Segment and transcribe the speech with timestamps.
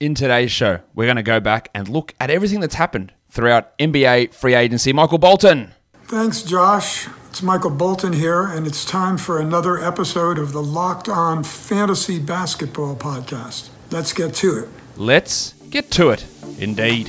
[0.00, 3.76] In today's show, we're going to go back and look at everything that's happened throughout
[3.78, 4.94] NBA free agency.
[4.94, 5.74] Michael Bolton.
[6.04, 7.06] Thanks, Josh.
[7.28, 12.18] It's Michael Bolton here, and it's time for another episode of the Locked On Fantasy
[12.18, 13.68] Basketball Podcast.
[13.90, 14.70] Let's get to it.
[14.96, 16.24] Let's get to it,
[16.58, 17.08] indeed.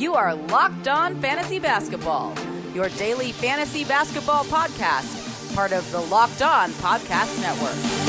[0.00, 2.32] You are Locked On Fantasy Basketball,
[2.72, 8.07] your daily fantasy basketball podcast, part of the Locked On Podcast Network.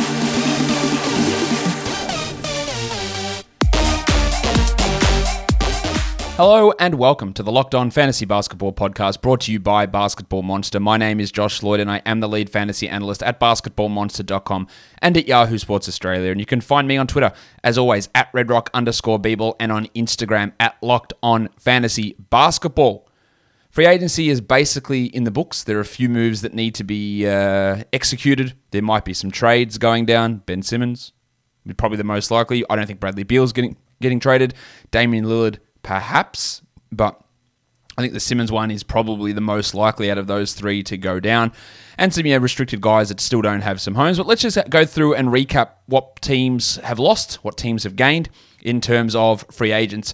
[6.40, 10.42] Hello and welcome to the Locked On Fantasy Basketball Podcast brought to you by Basketball
[10.42, 10.80] Monster.
[10.80, 14.68] My name is Josh Lloyd and I am the lead fantasy analyst at basketballmonster.com
[15.02, 16.32] and at Yahoo Sports Australia.
[16.32, 19.88] And you can find me on Twitter, as always, at redrock underscore Beeble and on
[19.88, 23.06] Instagram at Locked On Fantasy Basketball.
[23.70, 25.66] Free agency is basically in the books.
[25.66, 28.54] There are a few moves that need to be uh, executed.
[28.72, 30.38] There might be some trades going down.
[30.46, 31.12] Ben Simmons,
[31.76, 32.64] probably the most likely.
[32.70, 34.54] I don't think Bradley Beal's getting getting traded.
[34.92, 37.22] Damian Lillard, perhaps, but
[37.98, 40.98] I think the Simmons one is probably the most likely out of those three to
[40.98, 41.52] go down.
[41.98, 44.18] And some yeah, restricted guys that still don't have some homes.
[44.18, 48.30] But let's just go through and recap what teams have lost, what teams have gained
[48.62, 50.14] in terms of free agents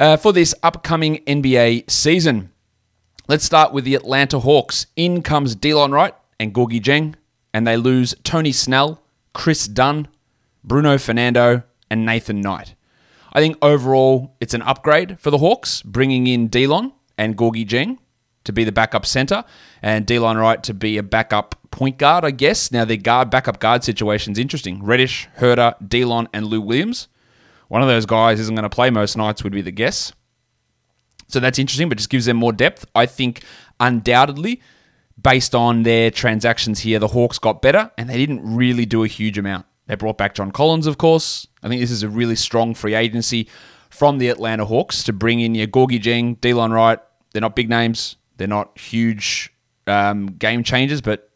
[0.00, 2.50] uh, for this upcoming NBA season.
[3.28, 4.86] Let's start with the Atlanta Hawks.
[4.96, 7.14] In comes Delon Wright and Gorgui Dieng,
[7.54, 9.00] and they lose Tony Snell,
[9.32, 10.08] Kris Dunn,
[10.64, 12.74] Bruno Fernando, and Nathan Knight.
[13.32, 17.98] I think overall it's an upgrade for the Hawks, bringing in Delon and Gorgui Dieng
[18.44, 19.44] to be the backup center,
[19.80, 22.72] and Delon Wright to be a backup point guard, I guess.
[22.72, 24.82] Now their guard backup guard situation is interesting.
[24.82, 27.08] Reddish, Huerter, Delon, and Lou Williams.
[27.68, 30.12] One of those guys isn't going to play most nights, would be the guess.
[31.28, 32.84] So that's interesting, but just gives them more depth.
[32.94, 33.42] I think
[33.80, 34.60] undoubtedly,
[35.20, 39.08] based on their transactions here, the Hawks got better, and they didn't really do a
[39.08, 39.64] huge amount.
[39.92, 41.46] They brought back John Collins, of course.
[41.62, 43.46] I think this is a really strong free agency
[43.90, 46.98] from the Atlanta Hawks to bring in your Gorgui Dieng, Delon Wright.
[47.30, 48.16] They're not big names.
[48.38, 49.52] They're not huge
[49.86, 51.28] um, game changers, but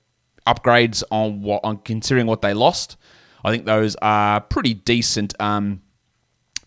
[0.47, 2.97] upgrades on what on considering what they lost.
[3.44, 5.83] I think those are pretty decent, um,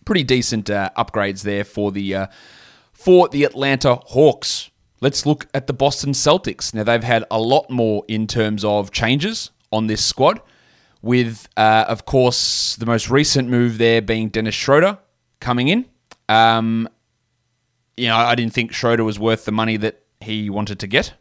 [0.04, 2.26] pretty decent uh, upgrades there for the uh,
[2.92, 4.70] for the Atlanta Hawks.
[5.00, 6.72] Let's look at the Boston Celtics.
[6.72, 10.40] Now they've had a lot more in terms of changes on this squad
[11.02, 14.98] with, uh, of course, the most recent move there being Dennis Schroeder
[15.40, 15.86] coming in.
[16.28, 16.88] Um,
[17.96, 21.14] you know, I didn't think Schroeder was worth the money that he wanted to get,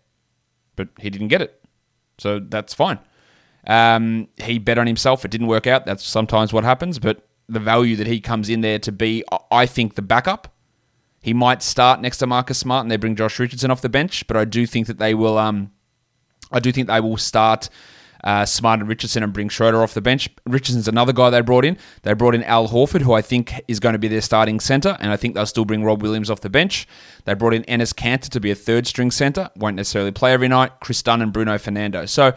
[0.76, 1.62] but he didn't get it.
[2.18, 3.00] So that's fine.
[3.68, 5.26] Um, he bet on himself.
[5.26, 5.86] It didn't work out.
[5.86, 9.66] That's sometimes what happens, but the value that he comes in there to be, I
[9.66, 10.54] think, the backup.
[11.22, 14.26] He might start next to Marcus Smart and they bring Josh Richardson off the bench,
[14.28, 15.38] but I do think that they will.
[15.38, 15.72] Um,
[16.52, 17.70] I do think they will start
[18.24, 20.30] uh, Smart and Richardson and bring Schroeder off the bench.
[20.46, 21.78] Richardson's another guy they brought in.
[22.04, 24.98] They brought in Al Horford, who I think is going to be their starting center,
[25.00, 26.88] and I think they'll still bring Rob Williams off the bench.
[27.26, 29.50] They brought in Enes Kanter to be a third string center.
[29.56, 30.80] Won't necessarily play every night.
[30.82, 32.06] Kris Dunn and Bruno Fernando.
[32.06, 32.28] So,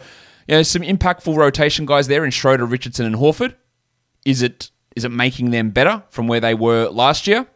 [0.47, 3.55] you know, some impactful rotation guys there in Schroeder, Richardson, and Horford.
[4.25, 7.47] Is it is it making them better from where they were last year?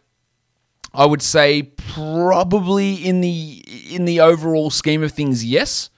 [0.94, 5.90] I would say probably in the in the overall scheme of things, yes.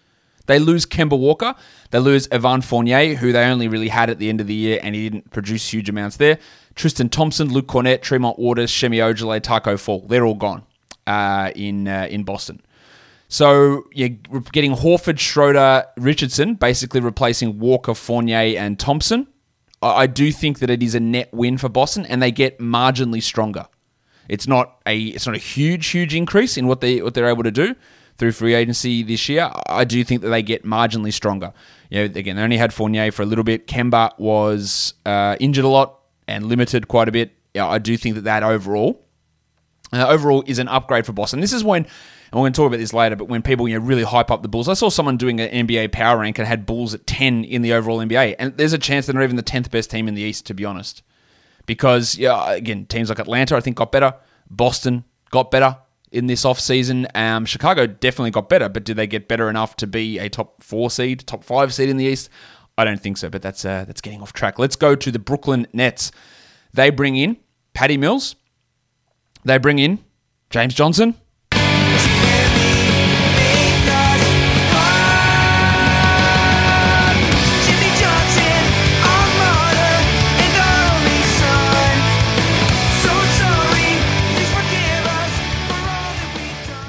[0.50, 1.54] They lose Kemba Walker.
[1.92, 4.80] They lose Evan Fournier, who they only really had at the end of the year,
[4.82, 6.40] and he didn't produce huge amounts there.
[6.74, 10.08] Tristan Thompson, Luke Kornet, Tremont Waters, Semi Ojeleye, Taco Fall.
[10.08, 10.64] They're all gone
[11.06, 12.64] uh, in uh, in Boston.
[13.28, 14.10] So you're
[14.52, 19.28] getting Horford, Schroeder, Richardson, basically replacing Walker, Fournier, and Thompson.
[19.84, 23.22] I do think that it is a net win for Boston, and they get marginally
[23.22, 23.68] stronger.
[24.28, 27.44] It's not a it's not a huge huge increase in what they what they're able
[27.44, 27.76] to do
[28.20, 29.50] through free agency this year.
[29.68, 31.54] I do think that they get marginally stronger.
[31.90, 33.66] You know, again, they only had Fournier for a little bit.
[33.66, 37.32] Kemba was uh, injured a lot and limited quite a bit.
[37.54, 39.04] Yeah, I do think that that overall
[39.92, 41.40] uh, overall is an upgrade for Boston.
[41.40, 41.88] This is when
[42.32, 44.30] and we're going to talk about this later, but when people you know really hype
[44.30, 47.08] up the Bulls, I saw someone doing an NBA power rank and had Bulls at
[47.08, 49.90] ten in the overall NBA, and there's a chance they're not even the tenth best
[49.90, 51.02] team in the East, to be honest.
[51.66, 54.14] Because yeah, again, teams like Atlanta I think got better,
[54.50, 55.78] Boston got better
[56.12, 57.08] in this offseason.
[57.16, 60.64] Um, Chicago definitely got better, but did they get better enough to be a top
[60.64, 62.30] four seed, top five seed in the East?
[62.78, 64.58] I don't think so, but that's uh, that's getting off track.
[64.58, 66.12] Let's go to the Brooklyn Nets.
[66.74, 67.38] They bring in
[67.74, 68.36] Patty Mills.
[69.44, 70.00] They bring in
[70.50, 71.16] James Johnson.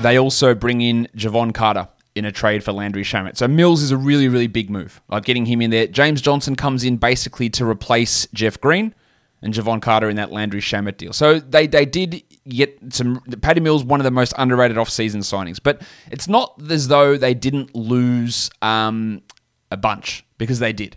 [0.02, 3.36] They also bring in Jevon Carter in a trade for Landry Shamet.
[3.36, 5.00] So Mills is a really, really big move.
[5.08, 5.86] Like getting him in there.
[5.86, 8.94] James Johnson comes in basically to replace Jeff Green.
[9.42, 11.12] and Jevon Carter in that Landry Shamet deal.
[11.12, 13.20] So they they did get some.
[13.40, 17.34] Patty Mills, one of the most underrated off-season signings, but it's not as though they
[17.34, 19.22] didn't lose um,
[19.70, 20.96] a bunch because they did.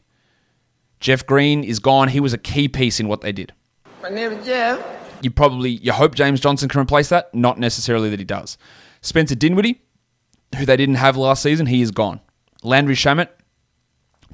[1.00, 2.08] Jeff Green is gone.
[2.08, 3.54] He was a key piece in what they did.
[4.02, 4.82] My name is Jeff.
[5.22, 7.34] You probably you hope James Johnson can replace that.
[7.34, 8.58] Not necessarily that he does.
[9.04, 9.84] Spencer Dinwiddie,
[10.58, 12.20] who they didn't have last season, he is gone.
[12.64, 13.28] Landry Shamet,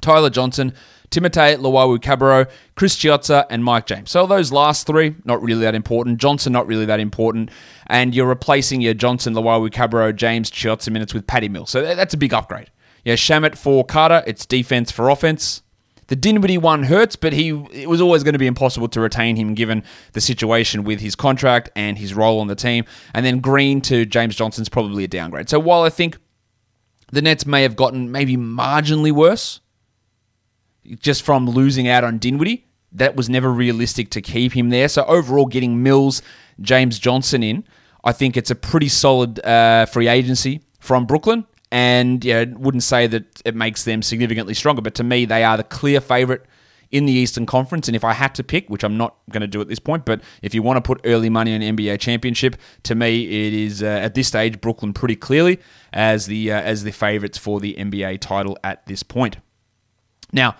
[0.00, 0.72] Tyler Johnson,
[1.10, 4.10] Timotei Luwawu-Cabarrot, Chris Chiozza, and Mike James.
[4.10, 6.18] So those last three, not really that important.
[6.18, 7.50] Johnson, not really that important.
[7.88, 11.70] And you're replacing your Johnson, Luwawu-Cabarrot, James, Chiozza minutes with Patty Mills.
[11.70, 12.70] So that's a big upgrade.
[13.04, 15.62] Yeah, Shamet for Carter, it's defense for offense.
[16.10, 19.36] The Dinwiddie one hurts, but he it was always going to be impossible to retain
[19.36, 22.84] him given the situation with his contract and his role on the team.
[23.14, 25.48] And then Green to James Johnson's probably a downgrade.
[25.48, 26.18] So while I think
[27.12, 29.60] the Nets may have gotten maybe marginally worse
[30.98, 34.88] just from losing out on Dinwiddie, that was never realistic to keep him there.
[34.88, 36.22] So overall, getting Mills,
[36.60, 37.62] James Johnson in,
[38.02, 43.06] I think it's a pretty solid uh, free agency from Brooklyn and yeah, wouldn't say
[43.06, 46.44] that it makes them significantly stronger, but to me, they are the clear favorite
[46.90, 47.88] in the Eastern Conference.
[47.88, 50.04] And if I had to pick, which I'm not going to do at this point,
[50.04, 53.82] but if you want to put early money on NBA championship, to me, it is
[53.82, 55.60] uh, at this stage Brooklyn pretty clearly
[55.92, 59.36] as the uh, as the favorites for the NBA title at this point.
[60.32, 60.56] Now,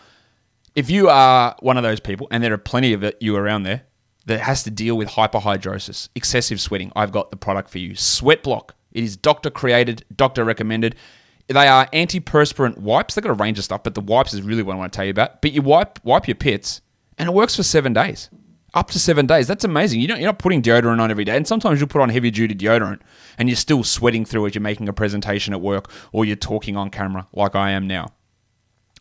[0.74, 3.82] if you are one of those people, and there are plenty of you around there
[4.26, 7.96] that has to deal with hyperhidrosis, excessive sweating, I've got the product for you.
[7.96, 10.96] Sweat Block it is doctor created, doctor recommended.
[11.48, 13.14] They are antiperspirant wipes.
[13.14, 14.96] They've got a range of stuff, but the wipes is really what I want to
[14.96, 15.42] tell you about.
[15.42, 16.80] But you wipe wipe your pits,
[17.18, 18.30] and it works for seven days.
[18.72, 19.48] Up to seven days.
[19.48, 20.00] That's amazing.
[20.00, 21.36] You don't, you're not putting deodorant on every day.
[21.36, 23.00] And sometimes you'll put on heavy duty deodorant
[23.36, 24.54] and you're still sweating through it.
[24.54, 28.12] You're making a presentation at work or you're talking on camera like I am now.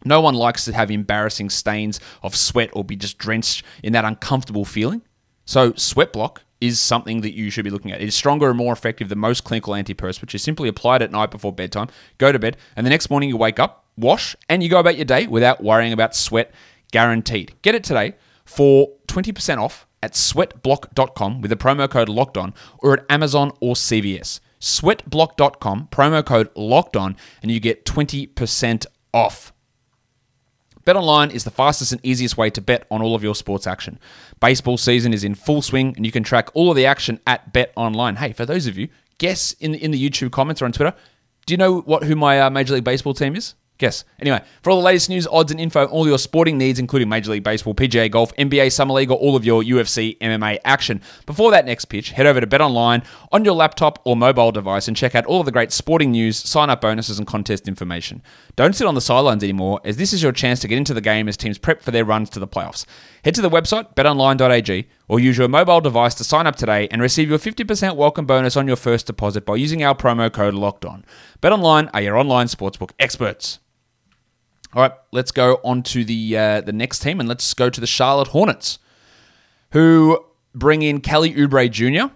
[0.06, 4.06] No one likes to have embarrassing stains of sweat or be just drenched in that
[4.06, 5.04] uncomfortable feeling.
[5.46, 8.02] So, Sweat Block is something that you should be looking at.
[8.02, 10.22] It is stronger and more effective than most clinical antiperspirants.
[10.22, 13.30] Which is simply applied at night before bedtime, go to bed, and the next morning
[13.30, 16.52] you wake up, wash, and you go about your day without worrying about sweat.
[16.92, 17.54] Guaranteed.
[17.62, 18.16] Get it today
[18.46, 23.76] for 20% off at sweatblock.com with the promo code locked on or at Amazon or
[23.76, 24.40] CVS.
[24.60, 29.54] Sweatblock.com, promo code locked on, and you get 20% off.
[30.90, 34.00] BetOnline is the fastest and easiest way to bet on all of your sports action.
[34.40, 37.54] Baseball season is in full swing, and you can track all of the action at
[37.54, 38.18] BetOnline.
[38.18, 38.88] Hey, for those of you,
[39.20, 40.96] guess in in the YouTube comments or on Twitter,
[41.46, 43.54] do you know what who my uh, Major League Baseball team is?
[43.80, 44.04] Guess.
[44.20, 47.32] Anyway, for all the latest news, odds, and info, all your sporting needs, including Major
[47.32, 51.02] League Baseball, PGA Golf, NBA Summer League, or all of your UFC MMA action.
[51.26, 54.90] Before that next pitch, head over to Bet Online on your laptop or mobile device
[54.90, 58.22] and check out all of the great sporting news, sign up bonuses, and contest information.
[58.58, 61.00] Don't sit on the sidelines anymore, as this is your chance to get into the
[61.00, 62.86] game as teams prep for their runs to the playoffs.
[63.24, 67.02] Head to the website, betonline.ag, or use your mobile device to sign up today and
[67.02, 70.84] receive your 50% welcome bonus on your first deposit by using our promo code LOCKED
[70.84, 71.06] ON.
[71.42, 73.60] BetOnline are your online sportsbook experts.
[74.74, 77.82] All right, let's go on to the uh, the next team, and let's go to
[77.82, 78.78] the Charlotte Hornets,
[79.72, 80.24] who
[80.54, 82.14] bring in Kelly Oubre Jr.,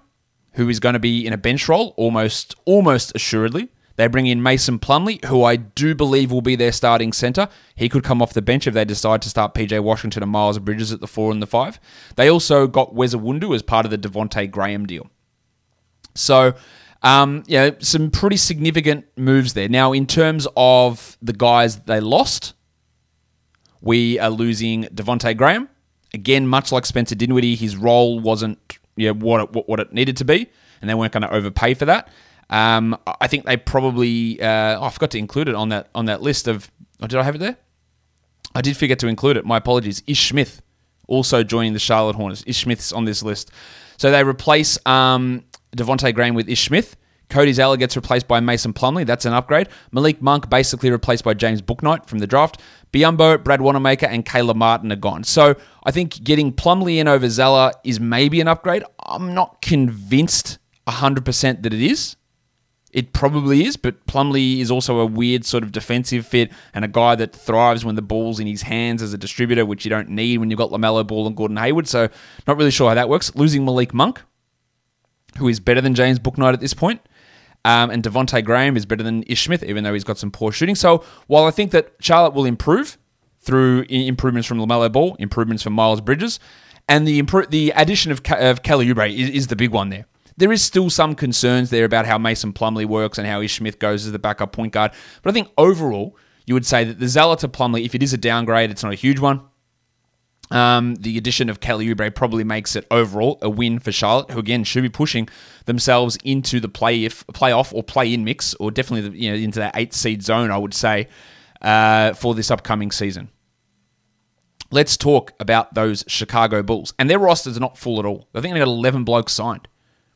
[0.53, 3.69] who is going to be in a bench role almost almost assuredly.
[3.95, 7.47] They bring in Mason Plumlee, who I do believe will be their starting center.
[7.75, 10.57] He could come off the bench if they decide to start PJ Washington and Miles
[10.57, 11.79] Bridges at the four and the five.
[12.15, 15.09] They also got Wes Iwundu as part of the Devonte Graham deal.
[16.15, 16.55] So
[17.03, 19.67] um, yeah, some pretty significant moves there.
[19.69, 22.53] Now, in terms of the guys they lost,
[23.81, 25.69] we are losing Devonte Graham.
[26.13, 28.59] Again, much like Spencer Dinwiddie, his role wasn't
[28.95, 30.47] yeah, what, it, what it needed to be,
[30.79, 32.09] and they weren't going to overpay for that.
[32.49, 34.41] Um, I think they probably.
[34.41, 36.69] Uh, oh, I forgot to include it on that on that list of.
[37.01, 37.57] Oh, did I have it there?
[38.55, 39.45] I did forget to include it.
[39.45, 40.03] My apologies.
[40.05, 40.61] Ish Smith
[41.07, 42.43] also joining the Charlotte Hornets.
[42.45, 43.51] Ish Smith's on this list.
[43.97, 45.43] So they replace um,
[45.75, 46.95] Devonte Graham with Ish Smith.
[47.29, 49.05] Cody Zeller gets replaced by Mason Plumlee.
[49.05, 49.67] That's an upgrade.
[49.91, 52.61] Malik Monk basically replaced by James Bouknight from the draft.
[52.91, 55.23] Biyombo, Brad Wanamaker, and Caleb Martin are gone.
[55.23, 58.83] So I think getting Plumlee in over Zeller is maybe an upgrade.
[58.99, 62.15] I'm not convinced 100% that it is.
[62.91, 66.87] It probably is, but Plumlee is also a weird sort of defensive fit and a
[66.87, 70.09] guy that thrives when the ball's in his hands as a distributor, which you don't
[70.09, 71.87] need when you've got LaMelo Ball and Gordon Hayward.
[71.87, 72.07] So,
[72.47, 73.33] not really sure how that works.
[73.33, 74.21] Losing Malik Monk,
[75.37, 77.01] who is better than James Bouknight at this point.
[77.65, 80.51] Um, and Devonte Graham is better than Ish Smith, even though he's got some poor
[80.51, 80.75] shooting.
[80.75, 82.97] So while I think that Charlotte will improve
[83.39, 86.39] through improvements from LaMelo Ball, improvements from Miles Bridges,
[86.89, 90.05] and the impro- the addition of, of Kelly Oubre is, is the big one there.
[90.35, 93.79] There is still some concerns there about how Mason Plumlee works and how Ish Smith
[93.79, 94.91] goes as the backup point guard.
[95.21, 98.13] But I think overall, you would say that the Zeller to Plumlee, if it is
[98.13, 99.41] a downgrade, it's not a huge one.
[100.51, 104.39] Um, the addition of Kelly Oubre probably makes it overall a win for Charlotte, who
[104.39, 105.27] again should be pushing
[105.65, 109.37] themselves into the play if playoff or play in mix, or definitely the, you know
[109.37, 110.51] into that eight seed zone.
[110.51, 111.07] I would say
[111.61, 113.29] uh, for this upcoming season.
[114.69, 118.27] Let's talk about those Chicago Bulls, and their rosters are not full at all.
[118.35, 119.67] I think they got eleven blokes signed,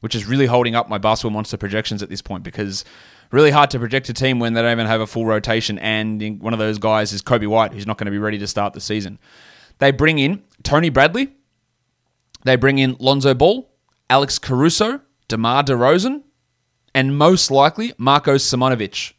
[0.01, 2.83] which is really holding up my basketball monster projections at this point because
[3.31, 6.41] really hard to project a team when they don't even have a full rotation, and
[6.41, 8.73] one of those guys is Coby White, who's not going to be ready to start
[8.73, 9.19] the season.
[9.79, 11.33] They bring in Tony Bradley.
[12.43, 13.69] They bring in Lonzo Ball,
[14.09, 16.23] Alex Caruso, DeMar DeRozan,
[16.93, 19.13] and most likely Marcos Simonovic.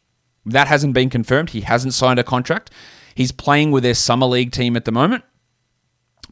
[0.45, 1.51] That hasn't been confirmed.
[1.51, 2.71] He hasn't signed a contract.
[3.13, 5.23] He's playing with their summer league team at the moment,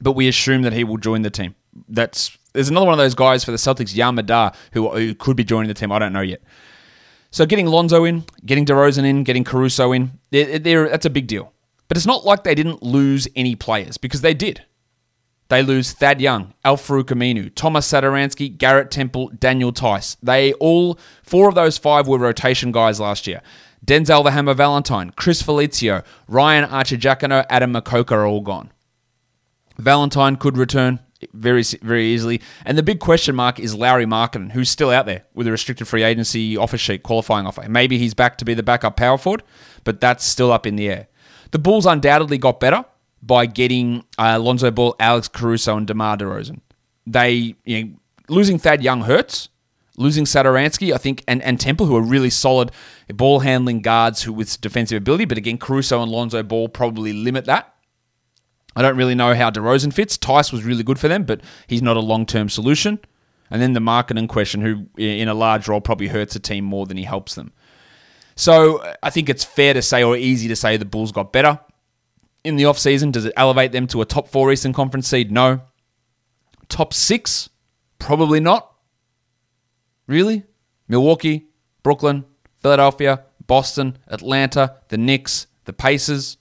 [0.02, 1.56] but we assume that he will join the team.
[1.88, 5.38] That's there's another one of those guys for the Celtics, Yam Madar, who, who could
[5.38, 5.92] be joining the team.
[5.92, 6.42] I don't know yet.
[7.30, 11.28] So getting Lonzo in, getting DeRozan in, getting Caruso in, they're, they're, that's a big
[11.28, 11.54] deal.
[11.88, 14.64] But it's not like they didn't lose any players because they did.
[15.50, 20.18] They lose Thad Young, Al-Farouq Aminu, Thomas Satoransky, Garrett Temple, Daniel Theis.
[20.22, 23.42] They all, four of those five were rotation guys last year.
[23.86, 28.72] Denzel the Hammer Valentine, Chris Felicio, Ryan Archer Arcidiacono, Adam Mokoka are all gone.
[29.78, 31.00] Valentine could return
[31.34, 32.42] very very easily.
[32.66, 35.88] And the big question mark is Lauri Markkanen, who's still out there with a restricted
[35.88, 37.68] free agency offer sheet, qualifying offer.
[37.70, 39.44] Maybe he's back to be the backup power forward,
[39.84, 41.08] but that's still up in the air.
[41.52, 42.86] The Bulls undoubtedly got better
[43.22, 44.40] by getting uh,
[44.72, 46.62] Ball, Alex Caruso, and DeMar DeRozan.
[47.06, 47.92] They you know,
[48.30, 49.50] losing Thad Young hurts.
[50.00, 52.72] Losing Satoransky, I think, and, and Temple, who are really solid
[53.10, 57.46] ball handling guards who with defensive ability, but again, Caruso and Lonzo Ball probably limit
[57.46, 57.74] that.
[58.76, 60.16] I don't really know how DeRozan fits.
[60.20, 63.00] Theis was really good for them, but he's not a long term solution.
[63.50, 66.86] And then the Markkanen question, who in a large role probably hurts a team more
[66.86, 67.52] than he helps them.
[68.38, 71.60] So I think it's fair to say, or easy to say, the Bulls got better
[72.44, 73.12] in the offseason.
[73.12, 75.32] Does it elevate them to a top four Eastern Conference seed?
[75.32, 75.62] No.
[76.70, 77.50] Top six?
[77.98, 78.72] Probably not.
[80.06, 80.44] Really?
[80.88, 81.48] Milwaukee,
[81.82, 82.26] Brooklyn,
[82.58, 86.38] Philadelphia, Boston, Atlanta, the Knicks, the Pacers.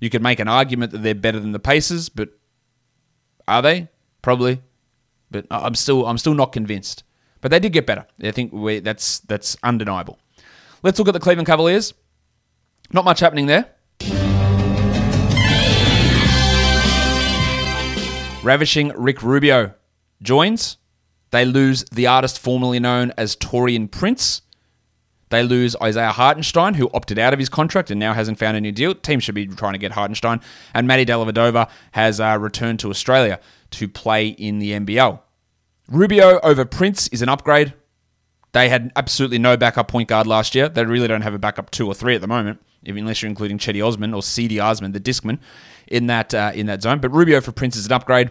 [0.00, 2.30] You could make an argument that they're better than the Pacers, but
[3.46, 3.88] are they?
[4.22, 4.62] Probably.
[5.30, 7.04] But I'm still I'm still not convinced.
[7.42, 8.06] But they did get better.
[8.22, 10.18] I think we, that's that's undeniable.
[10.82, 11.94] Let's look at the Cleveland Cavaliers.
[12.92, 13.70] Not much happening there.
[18.42, 19.74] Ravishing Rick Rubio
[20.22, 20.76] joins.
[21.30, 24.42] They lose the artist formerly known as Taurean Prince.
[25.30, 28.60] They lose Isaiah Hartenstein, who opted out of his contract and now hasn't found a
[28.60, 28.94] new deal.
[28.94, 30.40] Team should be trying to get Hartenstein.
[30.72, 33.40] And Matty Dellavedova has uh, returned to Australia
[33.72, 35.18] to play in the NBL.
[35.88, 37.74] Rubio over Prince is an upgrade.
[38.56, 40.70] They had absolutely no backup point guard last year.
[40.70, 43.28] They really don't have a backup two or three at the moment, even unless you're
[43.28, 45.40] including Cedi Osman or CD Osman, the discman,
[45.88, 46.98] in that uh, in that zone.
[46.98, 48.30] But Rubio for Prince is an upgrade.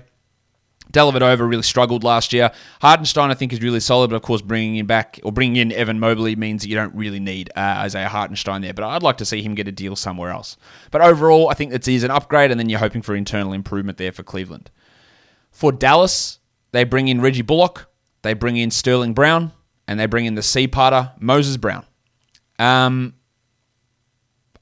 [0.92, 2.50] Dellavedova really struggled last year.
[2.82, 5.72] Hartenstein, I think, is really solid, but of course, bringing in back or bringing in
[5.72, 8.74] Evan Mobley means that you don't really need uh, Isaiah Hartenstein there.
[8.74, 10.58] But I'd like to see him get a deal somewhere else.
[10.90, 14.00] But overall, I think that he's an upgrade, and then you're hoping for internal improvement
[14.00, 14.72] there for Cleveland.
[15.52, 16.40] For Dallas,
[16.72, 17.92] they bring in Reggie Bullock,
[18.24, 19.52] they bring in Sterling Brown,
[19.88, 21.86] and they bring in the C parter, Moses Brown.
[22.60, 23.14] Um,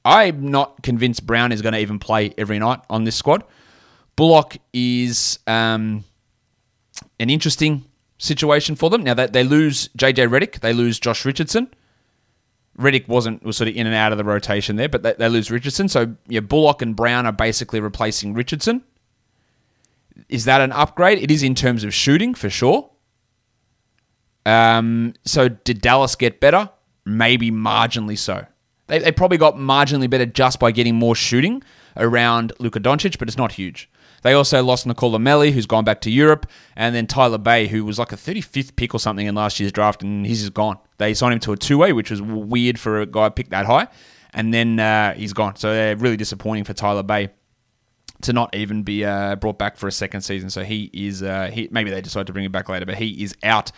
[0.06, 3.44] I'm not convinced Brown is going to even play every night on this squad.
[4.15, 6.03] Bullock is um,
[7.20, 7.86] an interesting
[8.18, 9.03] situation for them.
[9.03, 11.74] Now that they lose JJ Redick, they lose Josh Richardson.
[12.77, 15.30] Redick wasn't was sort of in and out of the rotation there, but they, they
[15.30, 15.88] lose Richardson.
[15.88, 18.84] So yeah, Bullock and Brown are basically replacing Richardson.
[20.27, 21.20] Is that an upgrade?
[21.20, 22.89] It is in terms of shooting for sure.
[24.46, 26.70] Um, so did Dallas get better?
[27.06, 28.46] Maybe marginally so.
[28.88, 31.64] They, they probably got marginally better just by getting more shooting
[31.98, 33.90] around Luka Doncic, but it's not huge.
[34.24, 36.48] They also lost Nicolo Melli, who's gone back to Europe,
[36.78, 39.74] and then Tyler Bey, who was like a 35th pick or something in last year's
[39.74, 40.78] draft, and he's just gone.
[40.98, 43.88] They signed him to a two-way, which was weird for a guy picked that high,
[44.34, 45.58] and then uh, he's gone.
[45.58, 47.30] So they're really disappointing for Tyler Bey
[48.22, 50.50] to not even be uh, brought back for a second season.
[50.50, 53.24] So he is, uh, he, maybe they decide to bring him back later, but he
[53.24, 53.74] is out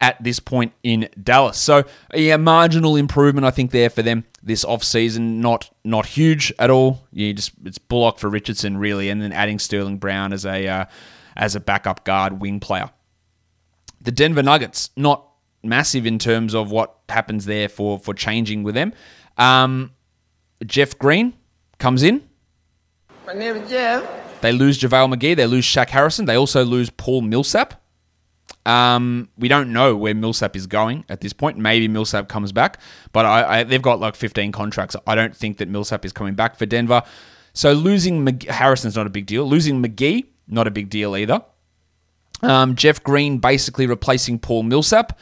[0.00, 1.58] at this point in Dallas.
[1.58, 5.36] So yeah, marginal improvement I think there for them this offseason.
[5.36, 7.06] Not not huge at all.
[7.12, 10.84] You just it's Bullock for Richardson really, and then adding Sterling Brown as a uh,
[11.36, 12.90] as a backup guard wing player.
[14.00, 15.26] The Denver Nuggets not
[15.62, 18.92] massive in terms of what happens there for for changing with them.
[19.36, 19.92] Um,
[20.64, 21.34] Jeff Green
[21.78, 22.26] comes in.
[23.26, 24.04] My name is Jeff.
[24.40, 25.36] They lose JaVale McGee.
[25.36, 26.24] They lose Shaq Harrison.
[26.24, 27.79] They also lose Paul Millsap.
[28.66, 31.56] Um, we don't know where Millsap is going at this point.
[31.56, 32.78] Maybe Millsap comes back,
[33.12, 34.96] but I, I, they've got like 15 contracts.
[35.06, 37.02] I don't think that Millsap is coming back for Denver.
[37.52, 39.44] So losing McGee, Harrison's not a big deal.
[39.44, 41.42] Losing McGee, not a big deal either.
[42.42, 45.18] Um, Jeff Green basically replacing Paul Millsap.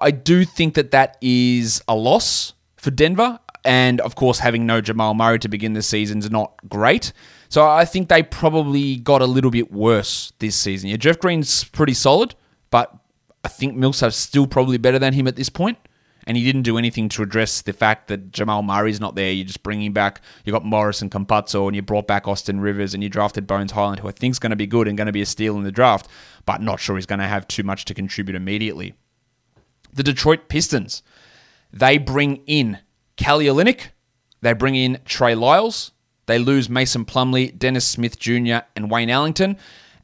[0.00, 3.38] I do think that that is a loss for Denver.
[3.64, 7.12] And of course, having no Jamal Murray to begin the season is not great.
[7.48, 10.90] So I think they probably got a little bit worse this season.
[10.90, 12.34] Yeah, Jeff Green's pretty solid,
[12.72, 12.92] but
[13.44, 15.78] I think Millsap's still probably better than him at this point.
[16.24, 19.32] And he didn't do anything to address the fact that Jamal Murray's not there.
[19.32, 22.94] You're just bringing back, you got Morris and Campazzo, and you brought back Austin Rivers,
[22.94, 25.06] and you drafted Bones Hyland, who I think is going to be good and going
[25.06, 26.06] to be a steal in the draft,
[26.46, 28.94] but not sure he's going to have too much to contribute immediately.
[29.92, 31.02] The Detroit Pistons,
[31.72, 32.78] they bring in
[33.16, 33.88] Kelly Olynyk,
[34.42, 35.90] they bring in Trey Lyles,
[36.26, 39.56] they lose Mason Plumlee, Dennis Smith Jr., and Wayne Ellington.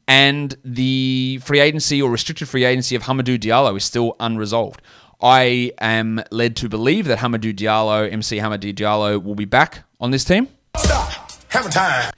[0.09, 4.81] And the free agency or restricted free agency of Hamidou Diallo is still unresolved.
[5.21, 10.09] I am led to believe that Hamidou Diallo, MC Hamidou Diallo, will be back on
[10.09, 10.47] this team.
[10.75, 11.29] Stop.
[11.51, 12.11] Time.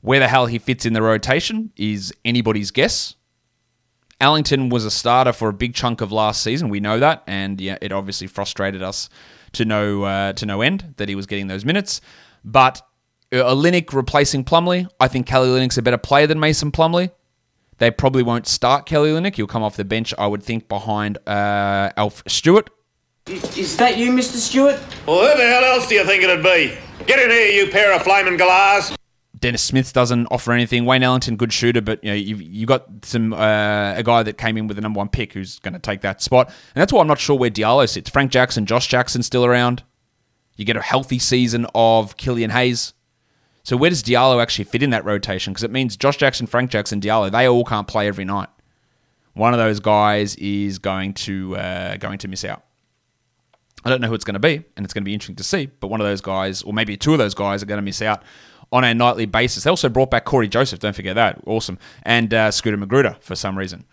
[0.00, 3.14] Where the hell he fits in the rotation is anybody's guess.
[4.20, 6.68] Ellington was a starter for a big chunk of last season.
[6.70, 9.08] We know that, and yeah, it obviously frustrated us
[9.52, 12.00] to no uh, to no end that he was getting those minutes.
[12.44, 12.82] But
[13.32, 17.10] uh, Olynyk replacing Plumlee, I think Kelly Olynyk's a better player than Mason Plumlee.
[17.78, 19.36] They probably won't start Kelly Olynyk.
[19.36, 22.70] He'll come off the bench, I would think, behind uh, Alf Stewart.
[23.26, 24.36] Is that you, Mr.
[24.36, 24.80] Stewart?
[25.06, 26.76] Well, who the hell else do you think it'd be?
[27.06, 28.94] Get in here, you pair of flaming galahs.
[29.38, 30.84] Dennis Smith doesn't offer anything.
[30.84, 34.36] Wayne Ellington, good shooter, but you know you you got some uh, a guy that
[34.38, 36.92] came in with the number one pick who's going to take that spot, and that's
[36.92, 38.10] why I'm not sure where Diallo sits.
[38.10, 39.84] Frank Jackson, Josh Jackson still around.
[40.56, 42.94] You get a healthy season of Killian Hayes.
[43.68, 45.52] So where does Diallo actually fit in that rotation?
[45.52, 48.48] Because it means Josh Jackson, Frank Jackson, Diallo, they all can't play every night.
[49.34, 52.64] One of those guys is going to uh, going to miss out.
[53.84, 55.44] I don't know who it's going to be, and it's going to be interesting to
[55.44, 55.66] see.
[55.66, 58.00] But one of those guys, or maybe two of those guys, are going to miss
[58.00, 58.22] out
[58.72, 59.64] on a nightly basis.
[59.64, 60.80] They also brought back Cory Joseph.
[60.80, 61.38] Don't forget that.
[61.44, 61.78] Awesome.
[62.04, 63.84] And uh, Scooter McGruder for some reason.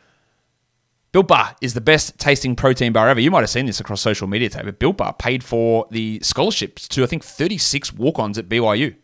[1.12, 3.19] Built Bar is the best tasting protein bar ever.
[3.19, 6.21] You might have seen this across social media today, but Built Bar paid for the
[6.23, 8.95] scholarships to, I think, 36 walk ons at BYU.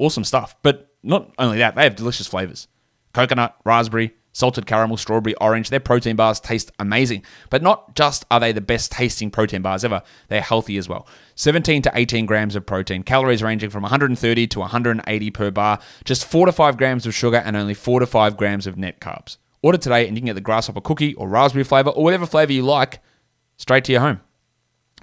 [0.00, 0.56] Awesome stuff.
[0.62, 2.66] But not only that, they have delicious flavors
[3.12, 5.68] coconut, raspberry, salted caramel, strawberry, orange.
[5.68, 7.22] Their protein bars taste amazing.
[7.50, 11.06] But not just are they the best tasting protein bars ever, they're healthy as well.
[11.34, 16.24] 17 to 18 grams of protein, calories ranging from 130 to 180 per bar, just
[16.24, 19.36] 4 to 5 grams of sugar, and only 4 to 5 grams of net carbs.
[19.62, 22.52] Order today and you can get the grasshopper cookie or raspberry flavor or whatever flavor
[22.52, 23.00] you like
[23.58, 24.20] straight to your home.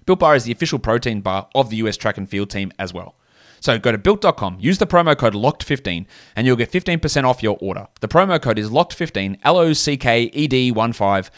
[0.08, 2.94] Built Bar is the official protein bar of the US track and field team as
[2.94, 3.16] well.
[3.60, 7.58] So go to built.com, use the promo code LOCKED15, and you'll get 15% off your
[7.60, 7.88] order.
[8.02, 11.32] The promo code is LOCKED15, L O C K E D 1 5,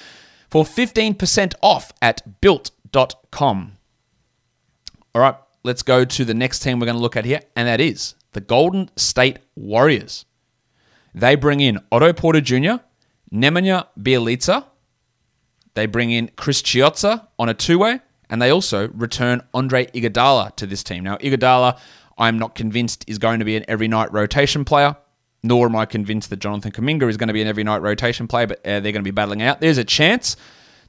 [0.49, 3.77] for 15% off at built.com.
[5.15, 7.67] All right, let's go to the next team we're going to look at here, and
[7.67, 10.25] that is the Golden State Warriors.
[11.13, 12.84] They bring in Otto Porter Jr.,
[13.34, 14.65] Nemanja Bjelica.
[15.73, 20.67] They bring in Chris Chiozza on a two-way, and they also return Andre Iguodala to
[20.67, 21.03] this team.
[21.03, 21.79] Now, Iguodala,
[22.19, 24.95] I'm not convinced is going to be an every night rotation player,
[25.41, 28.27] nor am I convinced that Jonathan Kuminga is going to be an every night rotation
[28.27, 29.62] player, but uh, they're going to be battling out.
[29.62, 30.36] There's a chance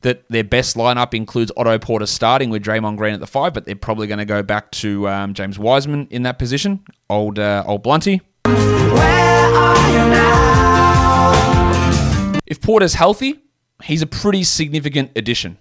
[0.02, 3.64] that their best lineup includes Otto Porter starting with Draymond Green at the five, but
[3.64, 6.84] they're probably going to go back to um, James Wiseman in that position.
[7.08, 8.22] Old uh, old Blunty.
[12.46, 13.40] If Porter's healthy,
[13.84, 15.58] he's a pretty significant addition.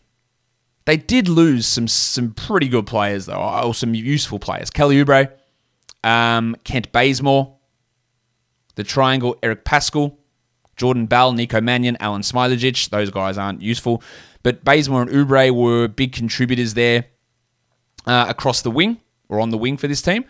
[0.86, 4.71] They did lose some some pretty good players though, or some useful players.
[4.71, 5.32] Kelly Oubre,
[6.03, 7.57] um, Kent Bazemore,
[8.75, 10.17] the triangle Eric Paschall,
[10.75, 12.89] Jordan Bell, Nico Mannion, Alan Smailagic.
[12.89, 14.01] Those guys aren't useful.
[14.43, 17.05] But Bazemore and Oubre were big contributors there
[18.05, 20.25] uh, across the wing or on the wing for this team,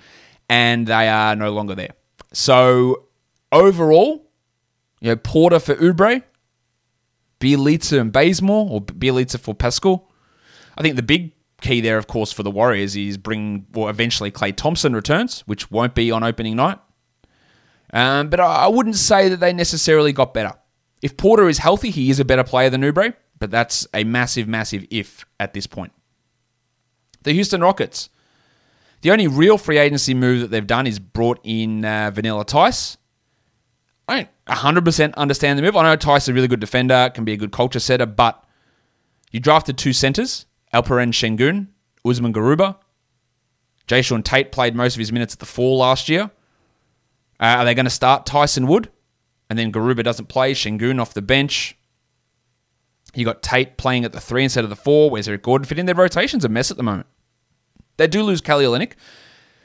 [0.49, 1.91] and they are no longer there.
[2.33, 3.05] So
[3.51, 4.29] overall,
[4.99, 6.23] you know, Porter for Oubre,
[7.39, 10.03] Bjelica and Bazemore, or Bjelica for Paschall.
[10.77, 14.31] I think the big key there, of course, for the Warriors is bring, well, eventually
[14.31, 16.79] Klay Thompson returns, which won't be on opening night.
[17.91, 20.53] Um, but I wouldn't say that they necessarily got better.
[21.01, 24.47] If Porter is healthy, he is a better player than Oubre, but that's a massive,
[24.47, 25.91] massive if at this point.
[27.23, 28.09] The Houston Rockets.
[29.01, 32.97] The only real free agency move that they've done is brought in uh, Vanilla Theis.
[34.07, 35.75] I don't 100% understand the move.
[35.75, 38.43] I know Theis is a really good defender, can be a good culture setter, but
[39.31, 41.67] you drafted two centers, Alperen Sengun,
[42.05, 42.77] Usman Garuba.
[43.87, 46.31] Jae'Sean Tate played most of his minutes at the four last year.
[47.39, 48.91] Uh, are they going to start Tyson Wood?
[49.49, 51.75] And then Garuba doesn't play, Sengun off the bench.
[53.15, 55.09] You got Tate playing at the three instead of the four.
[55.09, 55.87] Where's Eric Gordon fit in?
[55.87, 57.07] Their rotation's a mess at the moment.
[57.97, 58.93] They do lose Kelly Olynyk,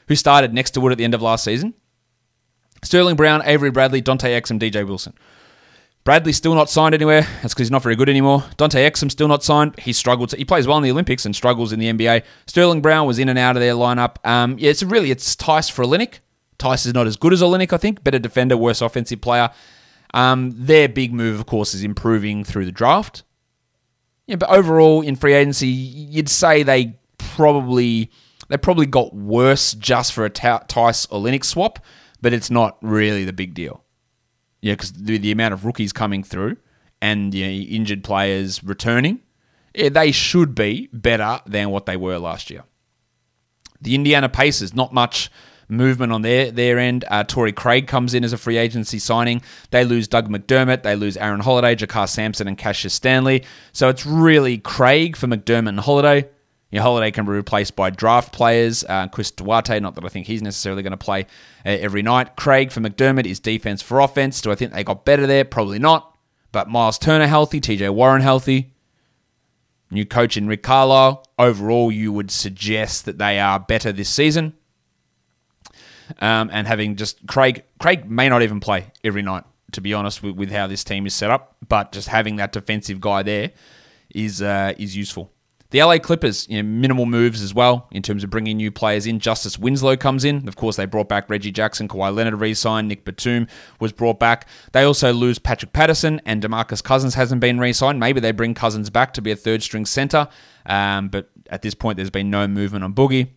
[0.07, 1.75] who started next to Wood at the end of last season.
[2.83, 5.13] Sterling Brown, Avery Bradley, Dante Exum, DJ Wilson.
[6.05, 7.21] Bradley's still not signed anywhere.
[7.41, 8.43] That's because he's not very good anymore.
[8.57, 9.73] Dante Exum still not signed.
[9.79, 10.29] He struggled.
[10.29, 12.21] To, he plays well in the Olympics and struggles in the NBA.
[12.45, 14.23] Sterling Brown was in and out of their lineup.
[14.23, 16.19] Um, yeah, it's really it's Theis for Olynyk.
[16.59, 18.03] Theis is not as good as Olynyk, I think.
[18.03, 19.49] Better defender, worse offensive player.
[20.13, 23.23] Um, their big move, of course, is improving through the draft.
[24.27, 28.11] Yeah, but overall in free agency, you'd say they probably
[28.47, 31.79] they probably got worse just for a Theis Olynyk swap,
[32.21, 33.84] but it's not really the big deal.
[34.65, 36.57] Yeah, because the, the amount of rookies coming through
[36.99, 39.19] and you know, injured players returning,
[39.75, 42.63] yeah, they should be better than what they were last year.
[43.79, 45.29] The Indiana Pacers, not much
[45.67, 47.05] movement on their their end.
[47.11, 49.43] Uh, Torrey Craig comes in as a free agency signing.
[49.69, 50.81] They lose Doug McDermott.
[50.81, 53.43] They lose Aaron Holiday, JaKarr Sampson, and Cassius Stanley.
[53.71, 56.27] So it's really Craig for McDermott and Holiday.
[56.71, 58.83] Your Holiday can be replaced by draft players.
[58.83, 61.21] Uh, Chris Duarte, not that I think he's necessarily going to play
[61.65, 62.35] uh, every night.
[62.35, 64.41] Craig for McDermott is defense for offense.
[64.41, 65.45] Do I think they got better there?
[65.45, 66.17] Probably not.
[66.51, 68.73] But Miles Turner healthy, TJ Warren healthy.
[69.91, 71.25] New coach in Rick Carlisle.
[71.37, 74.53] Overall, you would suggest that they are better this season.
[76.19, 80.21] Um, and having just Craig, Craig may not even play every night, to be honest,
[80.23, 81.55] with, with how this team is set up.
[81.67, 83.51] But just having that defensive guy there
[84.13, 85.31] is uh, is useful.
[85.75, 89.05] The LA Clippers, you know, minimal moves as well in terms of bringing new players
[89.05, 89.19] in.
[89.19, 90.47] Justice Winslow comes in.
[90.47, 93.45] Of course, they brought back Reggie Jackson, Kawhi Leonard re-signed, Nick Batum
[93.81, 94.47] was brought back.
[94.71, 97.99] They also lose Patrick Patterson and DeMarcus Cousins hasn't been re-signed.
[97.99, 100.29] Maybe they bring Cousins back to be a third-string center,
[100.65, 103.31] um, but at this point, there's been no movement on Boogie.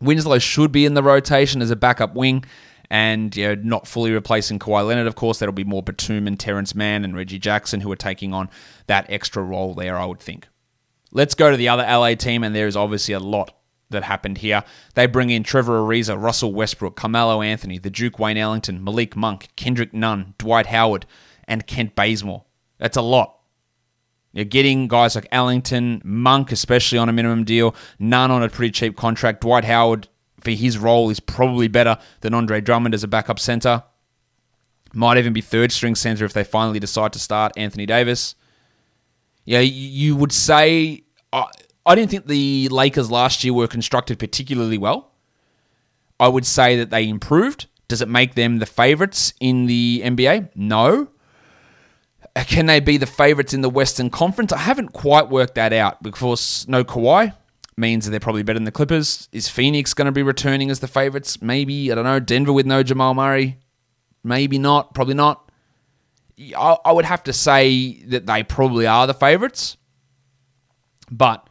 [0.00, 2.44] Winslow should be in the rotation as a backup wing
[2.90, 5.38] and you know, not fully replacing Kawhi Leonard, of course.
[5.38, 8.50] That'll be more Batum and Terance Mann and Reggie Jackson who are taking on
[8.88, 10.48] that extra role there, I would think.
[11.14, 13.54] Let's go to the other LA team, and there is obviously a lot
[13.90, 14.64] that happened here.
[14.94, 19.48] They bring in Trevor Ariza, Russell Westbrook, Carmelo Anthony, the Duke Wayne Ellington, Malik Monk,
[19.56, 21.06] Kendrick Nunn, Dwight Howard,
[21.46, 22.44] and Kent Bazemore.
[22.78, 23.38] That's a lot.
[24.32, 28.72] You're getting guys like Ellington, Monk, especially on a minimum deal, Nunn on a pretty
[28.72, 29.42] cheap contract.
[29.42, 30.08] Dwight Howard,
[30.40, 33.84] for his role, is probably better than Andre Drummond as a backup center.
[34.92, 38.34] Might even be third string center if they finally decide to start Anthony Davis.
[39.44, 41.03] Yeah, you would say
[41.34, 41.46] I,
[41.84, 45.12] I didn't think the Lakers last year were constructed particularly well.
[46.18, 47.66] I would say that they improved.
[47.88, 50.50] Does it make them the favorites in the NBA?
[50.54, 51.08] No.
[52.46, 54.52] Can they be the favourites in the Western Conference?
[54.52, 57.34] I haven't quite worked that out because no Kawhi
[57.76, 59.28] means that they're probably better than the Clippers.
[59.32, 61.42] Is Phoenix going to be returning as the favourites?
[61.42, 61.92] Maybe.
[61.92, 62.20] I don't know.
[62.20, 63.58] Denver with no Jamal Murray?
[64.22, 64.94] Maybe not.
[64.94, 65.50] Probably not.
[66.56, 69.76] I would have to say that they probably are the favourites.
[71.10, 71.48] But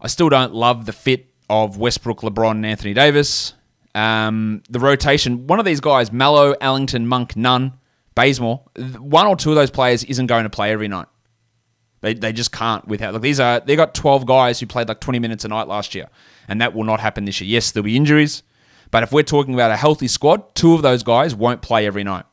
[0.00, 3.54] I still don't love the fit of Westbrook, LeBron, and Anthony Davis.
[3.94, 7.72] Um, the rotation, one of these guys, Melo, Ellington, Monk, Nunn,
[8.14, 8.62] Bazemore,
[8.98, 11.06] one or two of those players isn't going to play every night.
[12.02, 15.00] They, they just can't without like these are they got 12 guys who played like
[15.00, 16.08] 20 minutes a night last year
[16.46, 17.48] and that will not happen this year.
[17.48, 18.42] Yes, there'll be injuries,
[18.90, 22.04] but if we're talking about a healthy squad, two of those guys won't play every
[22.04, 22.24] night.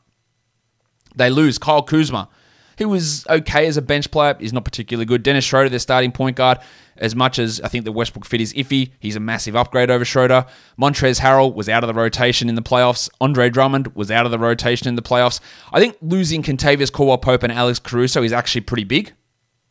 [1.16, 2.28] They lose Kyle Kuzma,
[2.76, 4.36] he was okay as a bench player.
[4.38, 5.22] He's not particularly good.
[5.22, 6.58] Dennis Schroeder, their starting point guard,
[6.96, 10.04] as much as I think the Westbrook fit is iffy, he's a massive upgrade over
[10.04, 10.46] Schroeder.
[10.80, 13.08] Montrezl Harrell was out of the rotation in the playoffs.
[13.20, 15.40] Andre Drummond was out of the rotation in the playoffs.
[15.72, 19.12] I think losing Kentavious Caldwell Pope and Alex Caruso is actually pretty big.